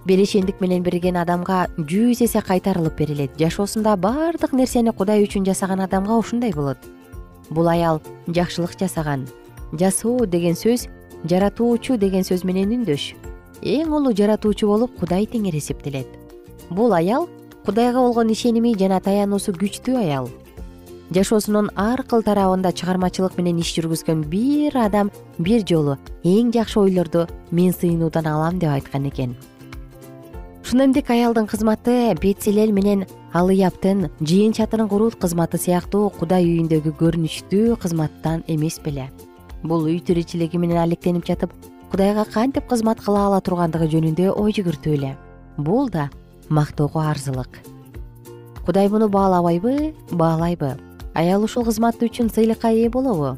Берешендик 0.05 0.61
менен 0.61 0.83
берген 0.83 1.17
адамга 1.21 1.67
жүз 1.77 2.23
эсе 2.25 2.41
кайтарылып 2.41 2.97
берилет. 2.97 3.37
Жашоосунда 3.37 3.97
баардык 3.97 4.53
нерсени 4.53 4.89
кудай 4.89 5.21
үчүн 5.25 5.45
жасаган 5.45 5.83
адамга 5.85 6.17
ушундай 6.17 6.53
болот. 6.53 6.77
Бул 7.49 7.67
аял 7.67 8.01
жакшылык 8.27 8.73
жасаган 8.79 9.27
жасоо 9.73 10.25
деген 10.25 10.55
сөз 10.55 10.87
жаратуучу 11.29 11.97
деген 11.97 12.23
сөз 12.23 12.45
менен 12.45 12.73
үндөш. 12.79 13.13
Эң 13.61 13.93
улуу 13.93 14.15
жаратуучу 14.15 14.67
болуп 14.67 14.97
кудай 14.97 15.27
теңир 15.27 15.55
эсептелет. 15.57 16.07
Бул 16.69 16.93
аял 16.93 17.29
кудайга 17.65 17.99
болгон 17.99 18.31
ишеними 18.31 18.73
жана 18.79 18.99
таянуусу 18.99 19.53
күчтүү 19.53 19.97
аял 20.01 20.29
жашоосунун 21.13 21.69
ар 21.79 22.03
кыл 22.03 22.23
тарабында 22.23 22.73
чыгармачылык 22.75 23.37
менен 23.39 23.61
иш 23.63 23.71
жүргүзгөн 23.77 24.25
бир 24.27 24.75
адам 24.77 25.11
бир 25.39 25.63
жолу 25.67 25.95
эң 26.27 26.51
жакшы 26.51 26.79
ойлорду 26.81 27.27
мен 27.51 27.71
сыйынуудан 27.71 28.27
алам 28.27 28.59
деп 28.59 28.73
айткан 28.73 29.07
экен. 29.07 29.35
Шунемдик 30.67 31.09
аялдын 31.09 31.47
кызматы 31.47 32.13
бетселел 32.21 32.73
менен 32.75 33.05
алыяптын 33.33 34.09
жыйын 34.19 34.51
чатырын 34.57 34.89
куруу 34.91 35.11
кызматы 35.11 35.57
сыяктуу 35.57 36.09
кудай 36.19 36.43
үйүндөгү 36.43 36.91
көрүнүчтүү 36.99 37.77
кызматтан 37.79 38.43
эмес 38.47 38.81
беле. 38.83 39.07
Бул 39.63 39.87
үй 39.87 40.01
тиричилиги 40.01 40.59
менен 40.59 40.81
алектенип 40.81 41.23
жатып 41.25 41.53
кудайга 41.91 42.25
кантип 42.25 42.67
кызмат 42.67 42.99
кыла 42.99 43.29
ала 43.29 43.39
тургандыгы 43.39 43.87
жөнүндө 43.95 44.33
ой 44.35 44.51
жүгүртүү 44.51 44.97
эле 44.99 45.15
бул 45.57 45.87
да 45.89 46.09
мактоого 46.49 47.07
арзылык. 47.09 47.63
Кудай 48.65 48.89
муну 48.89 49.07
баалабайбы? 49.07 49.95
Баалайбы 50.11 50.75
аял 51.17 51.43
ушул 51.43 51.65
кызматы 51.65 52.05
үчүн 52.05 52.29
сыйлыкка 52.29 52.69
ээ 52.69 52.91
болобу. 52.93 53.35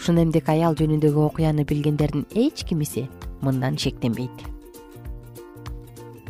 Шунемдик 0.00 0.48
аял 0.48 0.72
жөнүндөгү 0.78 1.20
окуяны 1.28 1.66
билгендердин 1.68 2.24
эч 2.32 2.64
кимиси 2.64 3.08
мындан 3.44 3.76
шектенбейт. 3.76 4.32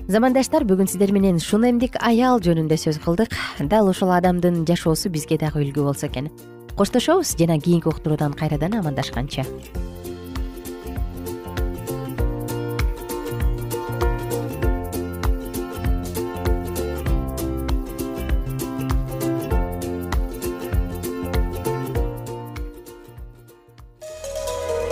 Замандаштар 0.08 0.64
бүгүн 0.66 0.90
сиздер 0.90 1.12
менен 1.14 1.38
шунемдик 1.38 2.00
аял 2.02 2.40
жөнүндө 2.42 2.80
сөз 2.80 2.98
кылдык. 3.04 3.36
Дал 3.70 3.90
ушул 3.92 4.10
адамдын 4.10 4.64
жашоосу 4.66 5.12
бизге 5.12 5.38
дагы 5.38 5.62
үлгү 5.62 5.84
болсо 5.84 6.08
экен. 6.08 6.32
Коштошобуз 6.74 7.36
жана 7.38 7.60
кийинки 7.60 7.88
уктуруудан 7.92 8.32
кайрадан 8.32 8.74
амандашканча 8.80 9.44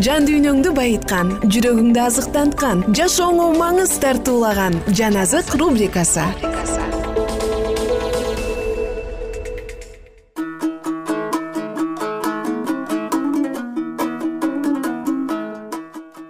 жан 0.00 0.24
дүйнөңдү 0.24 0.72
байыткан 0.72 1.34
жүрөгүңдү 1.52 2.00
азыктанткан 2.00 2.78
жашооңо 2.96 3.50
маңыз 3.58 3.92
тартуулаган 4.00 4.78
жан 4.96 5.18
азык 5.20 5.52
рубрикасы. 5.60 6.24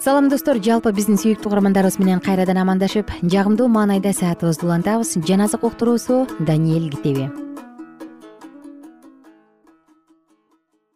Салам 0.03 0.27
достор. 0.29 0.59
Жалпы 0.59 0.91
биздин 0.91 1.15
сүйүктүү 1.15 1.47
угармандарыбыз 1.47 2.01
менен 2.03 2.19
кайрадан 2.19 2.59
амандашып 2.65 3.15
жагымдуу 3.23 3.71
маанайда 3.71 4.11
саатыбызды 4.11 4.67
улантабыз. 4.67 5.15
Жан 5.23 5.47
азык 5.47 5.63
уктуруусу 5.63 6.27
даниэль 6.41 6.91
китеби 6.91 7.31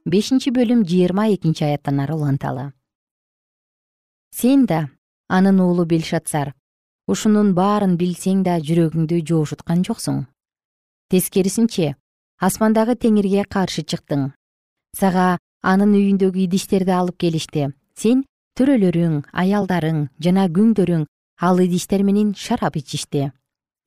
бешинчи 0.07 0.55
бөлүм 0.59 0.87
жыйырма 0.91 1.29
экинчи 1.35 1.65
аяттан 1.69 2.01
ары 2.05 2.15
уланталы 2.15 2.71
сен 4.31 4.67
да 4.67 4.89
анын 5.29 5.61
уулу 5.61 5.85
белшатсар 5.93 6.55
ушунун 7.13 7.53
баарын 7.55 7.95
билсең 8.01 8.43
да 8.47 8.57
жүрөгүңдү 8.69 9.21
жоошуткан 9.31 9.85
жоксуң. 9.87 10.25
Тескерисинче 11.11 11.95
асмандагы 12.43 12.97
теңирге 12.99 13.45
каршы 13.49 13.85
чыктың. 13.87 14.33
Сага 14.99 15.39
анын 15.63 15.95
үйүндөгү 15.95 16.43
идиштерди 16.47 16.93
алып 16.99 17.19
келишти 17.23 17.69
сен 17.97 18.25
төрөлөрүң 18.59 19.21
аялдарың 19.43 20.03
жана 20.27 20.49
күңдөрүң 20.59 21.07
ал 21.49 21.63
идиштер 21.63 22.03
менен 22.09 22.35
шарап 22.35 22.77
ичишти 22.81 23.31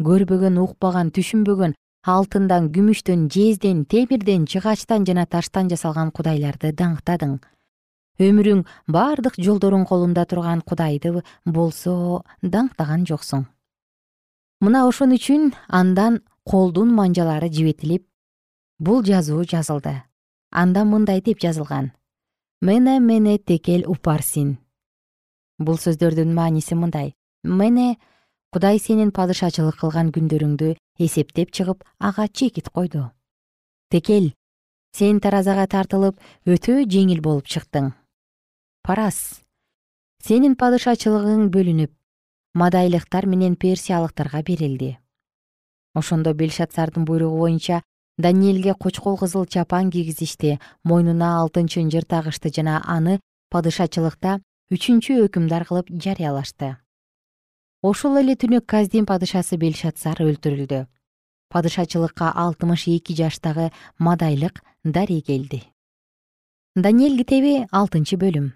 көрбөгөн 0.08 0.60
укпаган 0.64 1.12
түшүнбөгөн 1.12 1.76
алтындан 2.08 2.70
күмүштөн 2.72 3.28
жезден 3.30 3.84
темирден 3.86 4.46
жыгачтан 4.48 5.06
жана 5.06 5.26
таштан 5.26 5.70
жасалган 5.70 6.12
кудайларды 6.12 6.72
даңктадың. 6.72 7.40
Өмүрүң 8.20 8.66
бардык 8.88 9.40
жолдоруң 9.40 9.86
колунда 9.88 10.26
турган 10.26 10.62
кудайды 10.62 11.24
болсо 11.46 12.24
даңктаган 12.42 13.06
жоксуң. 13.08 13.46
Мына 14.60 14.86
ошон 14.88 15.16
үчүн 15.16 15.54
андан 15.68 16.22
колдун 16.44 16.94
манжалары 16.96 17.50
жибетилип 17.52 18.06
бул 18.80 19.04
жазуу 19.04 19.44
жазылды. 19.44 20.02
Анда 20.52 20.84
мындай 20.84 21.22
деп 21.22 21.40
жазылган. 21.40 21.92
Мене 22.62 23.00
мене 23.00 23.38
текел 23.38 23.86
упарсин 23.88 24.58
бул 25.60 25.78
сөздөрдүн 25.78 26.34
мааниси 26.34 26.76
мындай. 26.76 27.14
Мене 27.44 27.98
кудай 28.52 28.80
сенин 28.80 29.12
падышачылык 29.12 29.80
кылган 29.80 30.12
күндөрүңдү 30.12 30.76
эсептеп 31.00 31.52
чыгып 31.52 31.84
ага 32.00 32.28
чекит 32.28 32.70
койду. 32.70 33.10
Текел 33.90 34.32
сен 34.94 35.20
таразага 35.24 35.66
тартылып 35.68 36.20
өтө 36.46 36.84
жеңил 36.86 37.22
болуп 37.26 37.48
чыктың. 37.48 37.94
Парас 38.84 39.42
сенин 40.26 40.56
падышачылыгың 40.60 41.48
бөлүнүп 41.54 41.94
мадайлыктар 42.54 43.26
менен 43.26 43.56
персиялыктарга 43.56 44.44
берилди. 44.44 44.98
Ошондо 45.96 46.34
белшатсардын 46.34 47.06
буйругу 47.06 47.40
боюнча 47.46 47.82
даниэлге 48.18 48.74
кочкол 48.74 49.18
кызыл 49.18 49.46
чапан 49.46 49.90
кийгизишти 49.92 50.60
мойнуна 50.84 51.40
алтын 51.42 51.68
чынжыр 51.68 52.06
тагышты 52.06 52.52
жана 52.52 52.82
аны 52.86 53.20
падышачылыкта 53.50 54.42
үчүнчү 54.74 55.24
өкүмдар 55.26 55.66
кылып 55.70 55.88
жарыялашты 55.90 56.76
ошол 57.82 58.18
эле 58.20 58.36
түнү 58.36 58.60
каздин 58.68 59.06
падышасы 59.08 59.58
белшатсар 59.58 60.20
өлтүрүлдү. 60.20 60.86
Падышачылыкка 61.50 62.32
алтымыш 62.36 62.88
эки 62.92 63.16
жаштагы 63.16 63.72
мадайлык 63.98 64.60
дарий 64.84 65.22
келди. 65.22 65.64
Даниэл 66.76 67.18
китеби 67.18 67.68
алтынчы 67.72 68.20
бөлүм. 68.20 68.52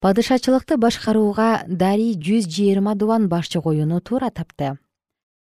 Падышачылыкты 0.00 0.76
башкарууга 0.76 1.64
дарий 1.66 2.14
жүз 2.14 2.46
жыйырма 2.52 2.94
дубан 2.94 3.28
башчы 3.28 3.62
коюуну 3.62 4.00
туура 4.00 4.30
тапты. 4.30 4.76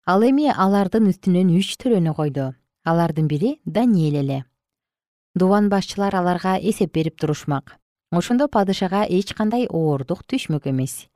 Ал 0.05 0.23
эми 0.27 0.51
алардын 0.51 1.07
үстүнөн 1.07 1.55
үч 1.55 1.77
төрөнү 1.79 2.15
койду. 2.19 2.55
Алардын 2.85 3.29
бири 3.29 3.61
даниэл 3.65 4.19
эле. 4.25 4.45
Дубан 5.35 5.69
башчылар 5.71 6.17
аларга 6.17 6.59
эсеп 6.59 6.93
берип 6.93 7.17
турушмак. 7.17 7.79
Ошондо 8.11 8.49
падышага 8.49 9.07
эч 9.07 9.33
кандай 9.35 9.69
оордук 9.71 10.27
түшмөк 10.27 10.67
эмес 10.67 11.07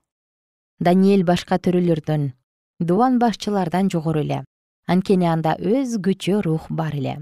даниэл 0.81 1.23
башка 1.25 1.59
төрөлөрдөн 1.59 2.33
дубан 2.81 3.19
башчылардан 3.19 3.91
жогору 3.91 4.21
эле. 4.21 4.45
Анткени 4.87 5.27
анда 5.27 5.55
өзгөчө 5.57 6.43
рух 6.45 6.67
бар 6.69 6.95
эле. 6.95 7.15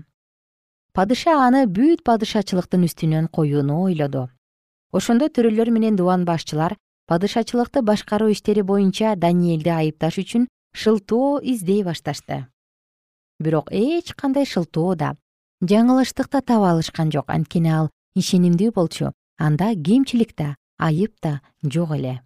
Падыша 0.92 1.36
аны 1.46 1.66
бүт 1.66 2.02
падышачылыктын 2.04 2.86
үстүнөн 2.88 3.28
коюуну 3.28 3.82
ойлоду. 3.86 4.28
Ошондо 4.92 5.28
төрөлөр 5.28 5.70
менен 5.70 5.96
дубан 5.96 6.24
башчылар 6.24 6.76
падышачылыкты 7.06 7.82
башкаруу 7.82 8.32
иштери 8.32 8.62
боюнча 8.62 9.14
даниэлди 9.16 9.70
айыпташ 9.70 10.18
үчүн 10.18 10.48
шылтоо 10.74 11.40
издей 11.42 11.84
башташты. 11.84 12.46
Бирок 13.38 13.70
эч 13.70 14.14
кандай 14.14 14.46
шылтоо 14.46 14.94
да 14.96 15.14
жаңылыштык 15.62 16.28
да 16.32 16.40
таба 16.40 16.72
алышкан 16.72 17.12
жок. 17.12 17.28
Анткени 17.28 17.70
ал 17.70 17.90
ишенимдүү 18.16 18.72
болчу 18.72 19.12
анда 19.38 19.74
кемчилик 19.74 20.34
да 20.36 20.56
айып 20.78 21.14
да 21.22 21.40
жок 21.62 21.94
эле 21.96 22.20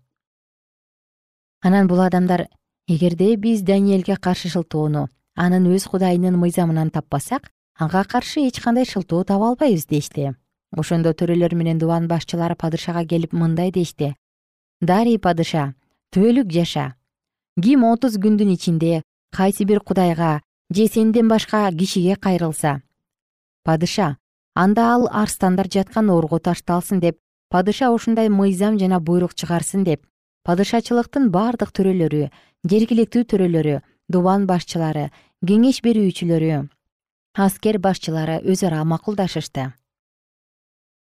анан 1.67 1.89
бул 1.91 2.01
адамдар 2.01 2.47
эгерде 2.89 3.37
биз 3.37 3.63
даниэлге 3.63 4.17
каршы 4.17 4.49
шылтоону 4.55 5.09
анын 5.35 5.67
өз 5.75 5.89
кудайынын 5.91 6.37
мыйзамынан 6.43 6.91
таппасак 6.91 7.51
ага 7.79 8.05
каршы 8.13 8.47
эч 8.49 8.61
кандай 8.65 8.85
шылтоо 8.85 9.25
таба 9.25 9.49
албайбыз 9.51 9.87
дешти 9.87 10.35
ошондо 10.83 11.11
төрөлөр 11.19 11.55
менен 11.55 11.79
дубан 11.79 12.07
башчылары 12.13 12.55
падышага 12.63 13.03
келип 13.05 13.33
мындай 13.33 13.73
дешти 13.73 14.15
дарий 14.81 15.19
падыша 15.19 15.75
түбөлүк 16.13 16.53
жаша. 16.53 16.95
Ким 17.63 17.85
отуз 17.89 18.19
күндүн 18.21 18.53
ичинде 18.55 19.03
кайсы 19.37 19.65
бир 19.65 19.81
кудайга 19.81 20.41
же 20.73 20.87
сенден 20.87 21.29
башка 21.29 21.71
кишиге 21.73 22.17
кайрылса? 22.17 22.83
Падыша 23.65 24.17
анда 24.55 24.93
ал 24.95 25.09
арстандар 25.11 25.69
жаткан 25.73 26.11
орго 26.11 26.39
ташталсын 26.39 27.01
деп 27.01 27.19
падыша 27.51 27.91
ушундай 27.91 28.29
мыйзам 28.29 28.79
жана 28.79 29.01
буйрук 29.01 29.35
чыгарсын 29.35 29.85
деп 29.85 30.07
падышачылыктын 30.47 31.33
бардык 31.35 31.73
төрөлөрү 31.75 32.29
жергиликтүү 32.71 33.27
төрөлөрү 33.33 33.81
дубан 34.15 34.47
башчылары 34.47 35.09
кеңеш 35.43 35.81
берүүчүлөрү 35.83 36.61
аскер 37.45 37.79
башчылары 37.83 38.39
өзү 38.47 38.69
ара 38.69 38.85
макулдашышты. 38.85 39.73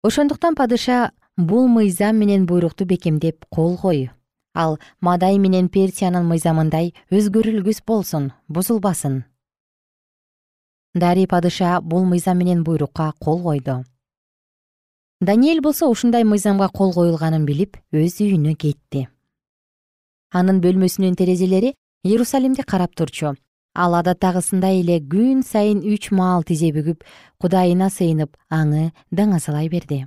Ошондуктан 0.07 0.55
падыша 0.55 1.13
бул 1.37 1.67
мыйзам 1.69 2.19
менен 2.21 2.45
буйрукту 2.47 2.85
бекемдеп 2.85 3.47
кол 3.51 3.79
кой. 3.79 4.11
Ал 4.55 4.79
мадай 5.01 5.39
менен 5.39 5.69
персиянын 5.69 6.29
мыйзамындай 6.29 6.93
өзгөрүлгүс 7.11 7.83
болсун 7.87 8.33
бузулбасын. 8.49 9.25
Дарий 10.95 11.27
падыша 11.27 11.81
бул 11.81 12.05
мыйзам 12.05 12.39
менен 12.39 12.63
буйрукка 12.65 13.15
кол 13.19 13.43
койду. 13.43 13.85
Даниэль 15.21 15.63
болсо 15.63 15.89
ушундай 15.89 16.25
мыйзамга 16.25 16.69
кол 16.69 16.93
коюлганын 16.93 17.47
билип 17.47 17.81
өз 17.93 18.21
үйүнө 18.21 18.55
кетти 18.55 19.09
анын 20.33 20.61
бөлмөсүнүн 20.65 21.15
терезелери 21.17 21.75
иерусалимди 22.05 22.63
карап 22.63 22.95
турчу. 22.97 23.35
Ал 23.75 23.95
адаттагысындай 23.97 24.81
эле 24.81 24.99
күн 25.01 25.45
сайын 25.45 25.81
үч 25.81 26.11
маал 26.11 26.43
тизе 26.45 26.73
бүгүп 26.77 27.05
кудайына 27.41 27.89
сыйынып 27.89 28.37
аңы 28.51 28.91
даңазалай 29.11 29.69
берди. 29.73 30.07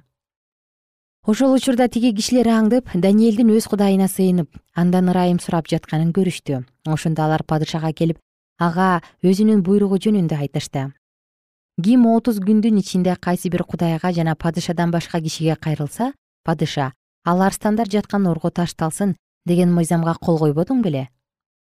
Ошол 1.25 1.55
учурда 1.55 1.87
тиги 1.89 2.11
кишилер 2.13 2.51
аңдып 2.53 2.91
даниэлдин 2.93 3.49
өз 3.55 3.65
кудайына 3.71 4.05
сыйынып 4.05 4.59
андан 4.75 5.09
ырайым 5.09 5.39
сурап 5.41 5.65
жатканын 5.71 6.11
көрүштү. 6.13 6.61
Ошондо 6.85 7.25
алар 7.25 7.41
падышага 7.41 7.89
келип 7.93 8.19
ага 8.59 9.01
өзүнүн 9.23 9.63
буйругу 9.65 9.97
жөнүндө 9.97 10.37
айтышты. 10.45 10.91
Ким 11.81 12.05
отуз 12.07 12.37
күндүн 12.39 12.77
ичинде 12.79 13.15
кайсы 13.19 13.49
бир 13.49 13.65
кудайга 13.65 14.13
жана 14.13 14.35
падышадан 14.35 14.91
башка 14.91 15.19
кишиге 15.19 15.55
кайрылса 15.55 16.13
падыша 16.45 16.93
ал 17.25 17.41
арстандар 17.41 17.89
жаткан 17.89 18.27
орго 18.27 18.51
ташталсын 18.51 19.15
деген 19.45 19.73
мыйзамга 19.73 20.15
кол 20.21 20.39
койбодуң 20.39 20.81
беле? 20.81 21.09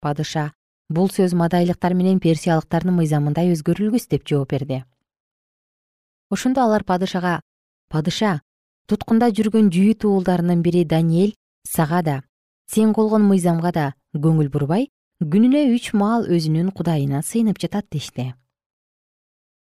Падыша 0.01 0.53
бул 0.89 1.09
сөз 1.11 1.35
мадайлыктар 1.35 1.95
менен 1.95 2.21
персиялыктардын 2.21 2.95
мыйзамындай 2.97 3.53
өзгөрүлгүс 3.53 4.09
деп 4.09 4.27
жооп 4.29 4.51
берди. 4.51 4.85
Ошондо 6.31 6.63
алар 6.63 6.85
падышага 6.85 7.41
падыша 7.91 8.41
туткунда 8.87 9.31
жүргөн 9.31 9.71
жүйүт 9.75 10.07
уулдарынын 10.07 10.63
бири 10.63 10.85
даниэль 10.85 11.35
сага 11.67 12.03
да 12.03 12.17
сен 12.71 12.93
колгон 12.95 13.27
мыйзамга 13.27 13.73
да 13.73 13.87
көңүл 14.15 14.51
бурбай 14.51 14.89
күнүнө 15.23 15.63
үч 15.75 15.93
маал 15.95 16.27
өзүнүн 16.27 16.73
кудайына 16.77 17.23
сыйынып 17.23 17.61
жатат 17.63 17.87
дешти. 17.91 18.35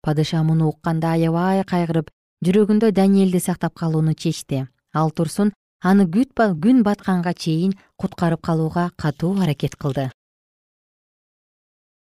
Падыша 0.05 0.43
муну 0.43 0.69
укканда 0.73 1.13
аябай 1.17 1.65
кайгырып 1.65 2.11
жүрөгүндө 2.45 2.93
даниэлди 2.93 3.41
сактап 3.41 3.75
калууну 3.75 4.15
чечти. 4.15 4.67
Ал 4.93 5.11
турсун 5.11 5.53
аны 5.85 6.07
күн 6.09 6.83
батканга 6.83 7.35
чейин 7.35 7.75
куткарып 7.97 8.41
калууга 8.41 8.91
катуу 8.97 9.39
аракет 9.43 9.77
кылды. 9.77 10.11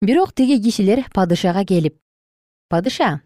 Бирок 0.00 0.32
тиги 0.32 0.62
кишилер 0.62 1.04
падышага 1.12 1.64
келип 1.64 1.98
падыша 2.68 3.22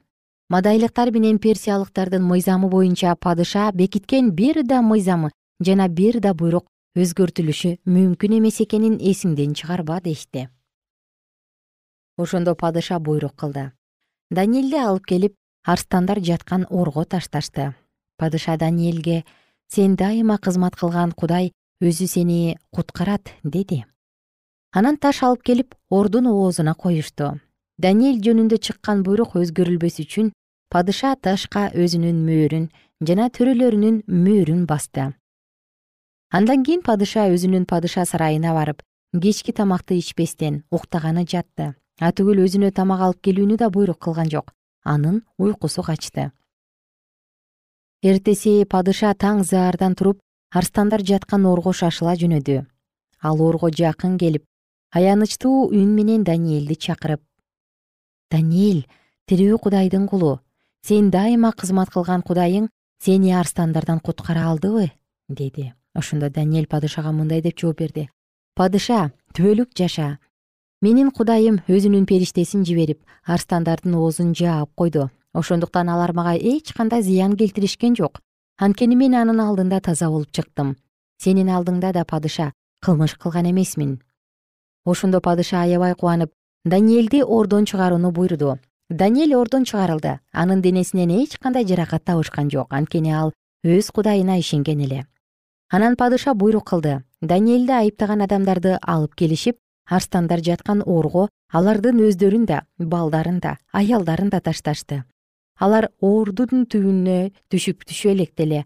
мадайлыктар 0.48 1.10
менен 1.12 1.38
персиялыктардын 1.38 2.22
мыйзамы 2.22 2.68
боюнча 2.68 3.14
падыша 3.16 3.70
бекиткен 3.72 4.30
бир 4.30 4.62
да 4.64 4.80
мыйзамы 4.82 5.30
жана 5.60 5.88
бир 5.88 6.20
да 6.20 6.32
буйрук 6.34 6.66
өзгөртүлүшү 6.96 7.76
мүмкүн 7.84 8.38
эмес 8.38 8.60
экенин 8.64 8.96
эсиңден 8.98 9.52
чыгарба 9.54 10.00
дешти. 10.00 10.48
Ошондо 12.16 12.54
падыша 12.54 12.98
буйрук 12.98 13.36
кылды. 13.36 13.72
Даниэлди 14.30 14.80
алып 14.80 15.04
келип 15.06 15.34
арстандар 15.64 16.20
жаткан 16.20 16.66
орго 16.70 17.04
ташташты. 17.04 17.74
Падыша 18.16 18.56
даниэлге 18.56 19.24
сен 19.68 19.96
дайыма 19.96 20.38
кызмат 20.38 20.76
кылган 20.76 21.12
кудай 21.12 21.52
өзү 21.82 22.06
сени 22.06 22.56
куткарат 22.70 23.32
деди. 23.44 23.84
Анан 24.72 24.96
таш 24.96 25.22
алып 25.22 25.42
келип 25.42 25.74
ордун 25.90 26.26
оозуна 26.26 26.74
коюшту. 26.74 27.40
Даниэль 27.78 28.22
жөнүндө 28.24 28.58
чыккан 28.58 29.02
буйрук 29.02 29.36
өзгөрүлбөс 29.36 30.00
үчүн 30.04 30.32
падыша 30.72 31.14
ташка 31.20 31.68
өзүнүн 31.74 32.22
мөөрүн 32.28 32.70
жана 33.06 33.28
төрөлөрүнүн 33.28 34.02
мөөрүн 34.08 34.64
басты. 34.66 35.12
Андан 36.32 36.64
кийин 36.64 36.82
падыша 36.82 37.28
өзүнүн 37.34 37.66
падыша 37.68 38.06
сарайына 38.08 38.54
барып 38.56 38.82
кечки 39.22 39.52
тамакты 39.52 39.98
ичпестен 39.98 40.64
уктаганы 40.70 41.26
жатты. 41.28 41.74
Атүгүл 42.00 42.42
өзүнө 42.44 42.72
тамак 42.72 43.00
алып 43.00 43.22
келүүнү 43.24 43.56
да 43.56 43.70
буйрук 43.70 44.00
кылган 44.04 44.28
жок. 44.28 44.52
Анын 44.84 45.22
уйкусу 45.38 45.82
качты 45.82 46.30
эртеси 48.02 48.64
падыша 48.64 49.14
таң 49.14 49.44
заардан 49.44 49.94
туруп 49.94 50.20
арстандар 50.50 51.02
жаткан 51.02 51.46
орго 51.46 51.72
шашыла 51.72 52.16
жөнөдү. 52.16 52.64
Ал 53.22 53.40
орго 53.42 53.70
жакын 53.70 54.18
келип 54.18 54.44
аянычтуу 54.92 55.70
үн 55.70 55.94
менен 55.94 56.24
даниэлди 56.24 56.76
чакырып 56.76 57.22
даниэл 58.30 58.84
тирүү 59.28 59.58
кудайдын 59.58 60.06
кулу. 60.08 60.40
Сен 60.86 61.10
дайыма 61.10 61.52
кызмат 61.52 61.90
кылган 61.90 62.22
кудайың 62.22 62.68
сени 63.02 63.32
арстандардан 63.32 64.00
куткара 64.00 64.46
алдыбы? 64.50 64.90
деди. 65.28 65.72
Ошондо 65.94 66.30
даниэл 66.30 66.66
падышага 66.66 67.12
мындай 67.12 67.42
деп 67.42 67.58
жооп 67.58 67.78
берди. 67.78 68.08
Падыша 68.54 69.10
түбөлүк 69.34 69.74
жаша. 69.74 70.18
Менин 70.82 71.10
кудайым 71.10 71.60
өзүнүн 71.66 72.06
периштесин 72.06 72.64
жиберип 72.64 73.00
арстандардын 73.24 73.94
оозун 73.94 74.34
жаап 74.34 74.70
койду 74.74 75.10
ошондуктан 75.38 75.88
алар 75.88 76.12
мага 76.12 76.34
эч 76.34 76.72
кандай 76.72 77.02
зыян 77.02 77.36
келтиришкен 77.36 77.94
жок. 77.96 78.20
Анткени 78.58 78.96
мен 78.96 79.14
анын 79.14 79.40
алдында 79.40 79.80
таза 79.80 80.08
болуп 80.08 80.30
чыктым. 80.32 80.76
Сенин 81.22 81.48
алдыңда 81.48 81.92
да 81.92 82.04
падыша 82.04 82.52
кылмыш 82.84 83.14
кылган 83.14 83.50
эмесмин. 83.50 84.00
Ошондо 84.84 85.20
падыша 85.20 85.62
аябай 85.62 85.94
кубанып 85.94 86.32
даниэлди 86.64 87.22
ордон 87.22 87.64
чыгарууну 87.64 88.10
буйруду. 88.12 88.58
Даниэл 88.88 89.36
ордон 89.38 89.64
чыгарылды. 89.64 90.20
Анын 90.32 90.62
денесинен 90.62 91.10
эч 91.10 91.38
кандай 91.38 91.66
жаракат 91.66 92.04
табышкан 92.04 92.50
жок. 92.50 92.72
Анткени 92.72 93.12
ал 93.12 93.32
өз 93.64 93.90
кудайына 93.92 94.38
ишенген 94.38 94.80
эле 94.80 95.06
анан 95.68 95.96
падыша 95.96 96.34
буйрук 96.34 96.68
кылды. 96.70 97.02
Даниэлди 97.20 97.72
айыптаган 97.72 98.22
адамдарды 98.22 98.78
алып 98.82 99.14
келишип 99.14 99.58
арстандар 99.86 100.42
жаткан 100.42 100.82
орго 100.86 101.28
алардын 101.52 102.00
өздөрүн 102.08 102.46
да 102.46 102.62
балдарын 102.78 103.38
да 103.40 103.56
аялдарын 103.72 104.30
да 104.30 104.40
ташташты 104.40 105.04
алар 105.58 105.90
ордун 106.00 106.66
түбүнө 106.70 107.30
түшүп 107.50 107.86
түшө 107.88 108.12
электе 108.12 108.44
эле. 108.44 108.64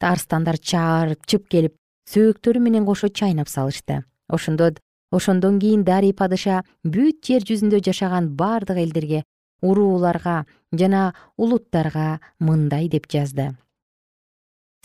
Арстандар 0.00 0.58
чаарчып 0.58 1.48
келип 1.48 1.74
сөөктөрү 2.10 2.60
менен 2.60 2.86
кошо 2.86 3.08
чайнап 3.08 3.48
салышты. 3.48 4.04
Ошондо 4.28 4.70
ошондон 5.10 5.58
кийин 5.60 5.84
дарий 5.84 6.12
падыша 6.12 6.62
бүт 6.84 7.24
жер 7.26 7.42
жүзүндө 7.42 7.82
жашаган 7.84 8.30
бардык 8.36 8.78
элдерге 8.78 9.24
урууларга 9.62 10.46
жана 10.72 11.14
улуттарга 11.36 12.20
мындай 12.38 12.88
деп 12.88 13.08
жазды. 13.10 13.50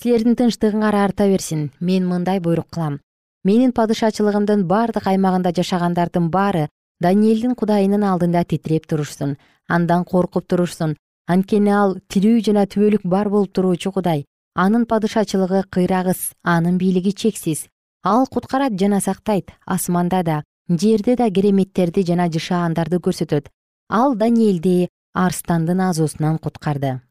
Силердин 0.01 0.35
тынчтыгыңар 0.35 0.95
арта 0.95 1.27
берсин 1.31 1.71
мен 1.79 2.07
мындай 2.07 2.39
буйрук 2.39 2.67
кылам. 2.69 2.99
Менин 3.43 3.71
падышачылыгымдын 3.71 4.65
бардык 4.67 5.07
аймагында 5.07 5.53
жашагандардын 5.55 6.29
баары 6.33 6.67
даниэлдин 6.99 7.55
кудайынын 7.55 8.03
алдында 8.03 8.43
титиреп 8.43 8.87
турушсун 8.87 9.37
андан 9.67 10.03
коркуп 10.03 10.47
турушсун 10.47 10.95
анткени 11.27 11.71
ал 11.73 11.97
тирүү 12.09 12.41
жана 12.45 12.65
түбөлүк 12.69 13.05
бар 13.09 13.29
болуп 13.29 13.53
туруучу 13.53 13.91
кудай. 13.91 14.25
Анын 14.55 14.85
падышачылыгы 14.85 15.63
кыйрагыс 15.69 16.31
анын 16.43 16.77
бийлиги 16.77 17.11
чексиз. 17.11 17.67
Ал 18.03 18.27
куткарат 18.27 18.77
жана 18.79 19.01
сактайт 19.01 19.51
асманда 19.65 20.23
да 20.23 20.43
жерде 20.69 21.15
да 21.15 21.29
кереметтерди 21.29 22.05
жана 22.05 22.29
жышаандарды 22.29 23.01
көрсөтөт. 23.01 23.49
Ал 23.89 24.15
даниэлди 24.15 24.89
арстандын 25.13 25.81
азуусунан 25.81 26.37
куткарды. 26.37 27.01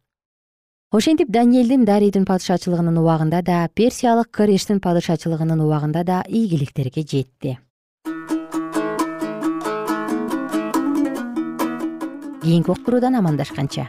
Ошентип 0.92 1.28
даниэлдин 1.28 1.84
дарийдин 1.84 2.24
падышачылыгынын 2.24 2.98
убагында 2.98 3.42
да 3.42 3.68
персиялык 3.74 4.30
корештин 4.30 4.80
падышачылыгынын 4.80 5.60
убагында 5.60 6.04
да 6.04 6.22
ийгиликтерге 6.28 7.02
жетти. 7.02 7.58
Кийинки 12.42 12.70
уктуруудан 12.70 13.16
амандашканча 13.16 13.88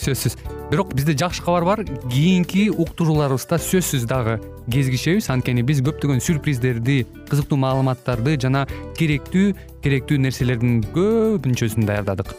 сөзсүз. 0.00 0.36
Бирок 0.70 0.94
бизде 0.94 1.14
жакшы 1.16 1.42
кабар 1.42 1.64
бар. 1.64 1.84
Кийинки 2.10 2.68
уктурууларыбызда 2.70 3.58
сөзсүз 3.62 4.06
дагы 4.08 4.40
кезигишебиз. 4.70 5.30
Анткени 5.30 5.62
биз 5.66 5.82
көптөгөн 5.84 6.20
сюрприздерди 6.20 7.06
кызыктуу 7.30 7.58
маалыматтарды 7.60 8.36
жана 8.40 8.66
керектүү 8.98 9.54
керектүү 9.84 10.18
нерселердин 10.18 10.82
көпүнчөсүн 10.94 11.86
даярдадык. 11.86 12.34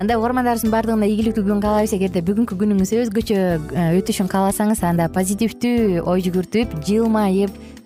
Анда 0.00 0.16
угармандарыбыздын 0.16 0.72
баардыгына 0.72 1.08
ийгиликтүү 1.10 1.44
күн 1.44 1.58
каалайбыз. 1.60 1.92
Эгерде 1.92 2.22
бүгүнкү 2.24 2.56
күнүңүз 2.56 2.94
өзгөчө 3.02 3.36
э, 3.36 3.82
өтүшүн 3.98 4.30
кааласаңыз 4.32 4.80
анда 4.88 5.10
позитивдүү 5.12 6.06
ой 6.08 6.24
жүгүртүп 6.24 6.78
жылмайып 6.86 7.52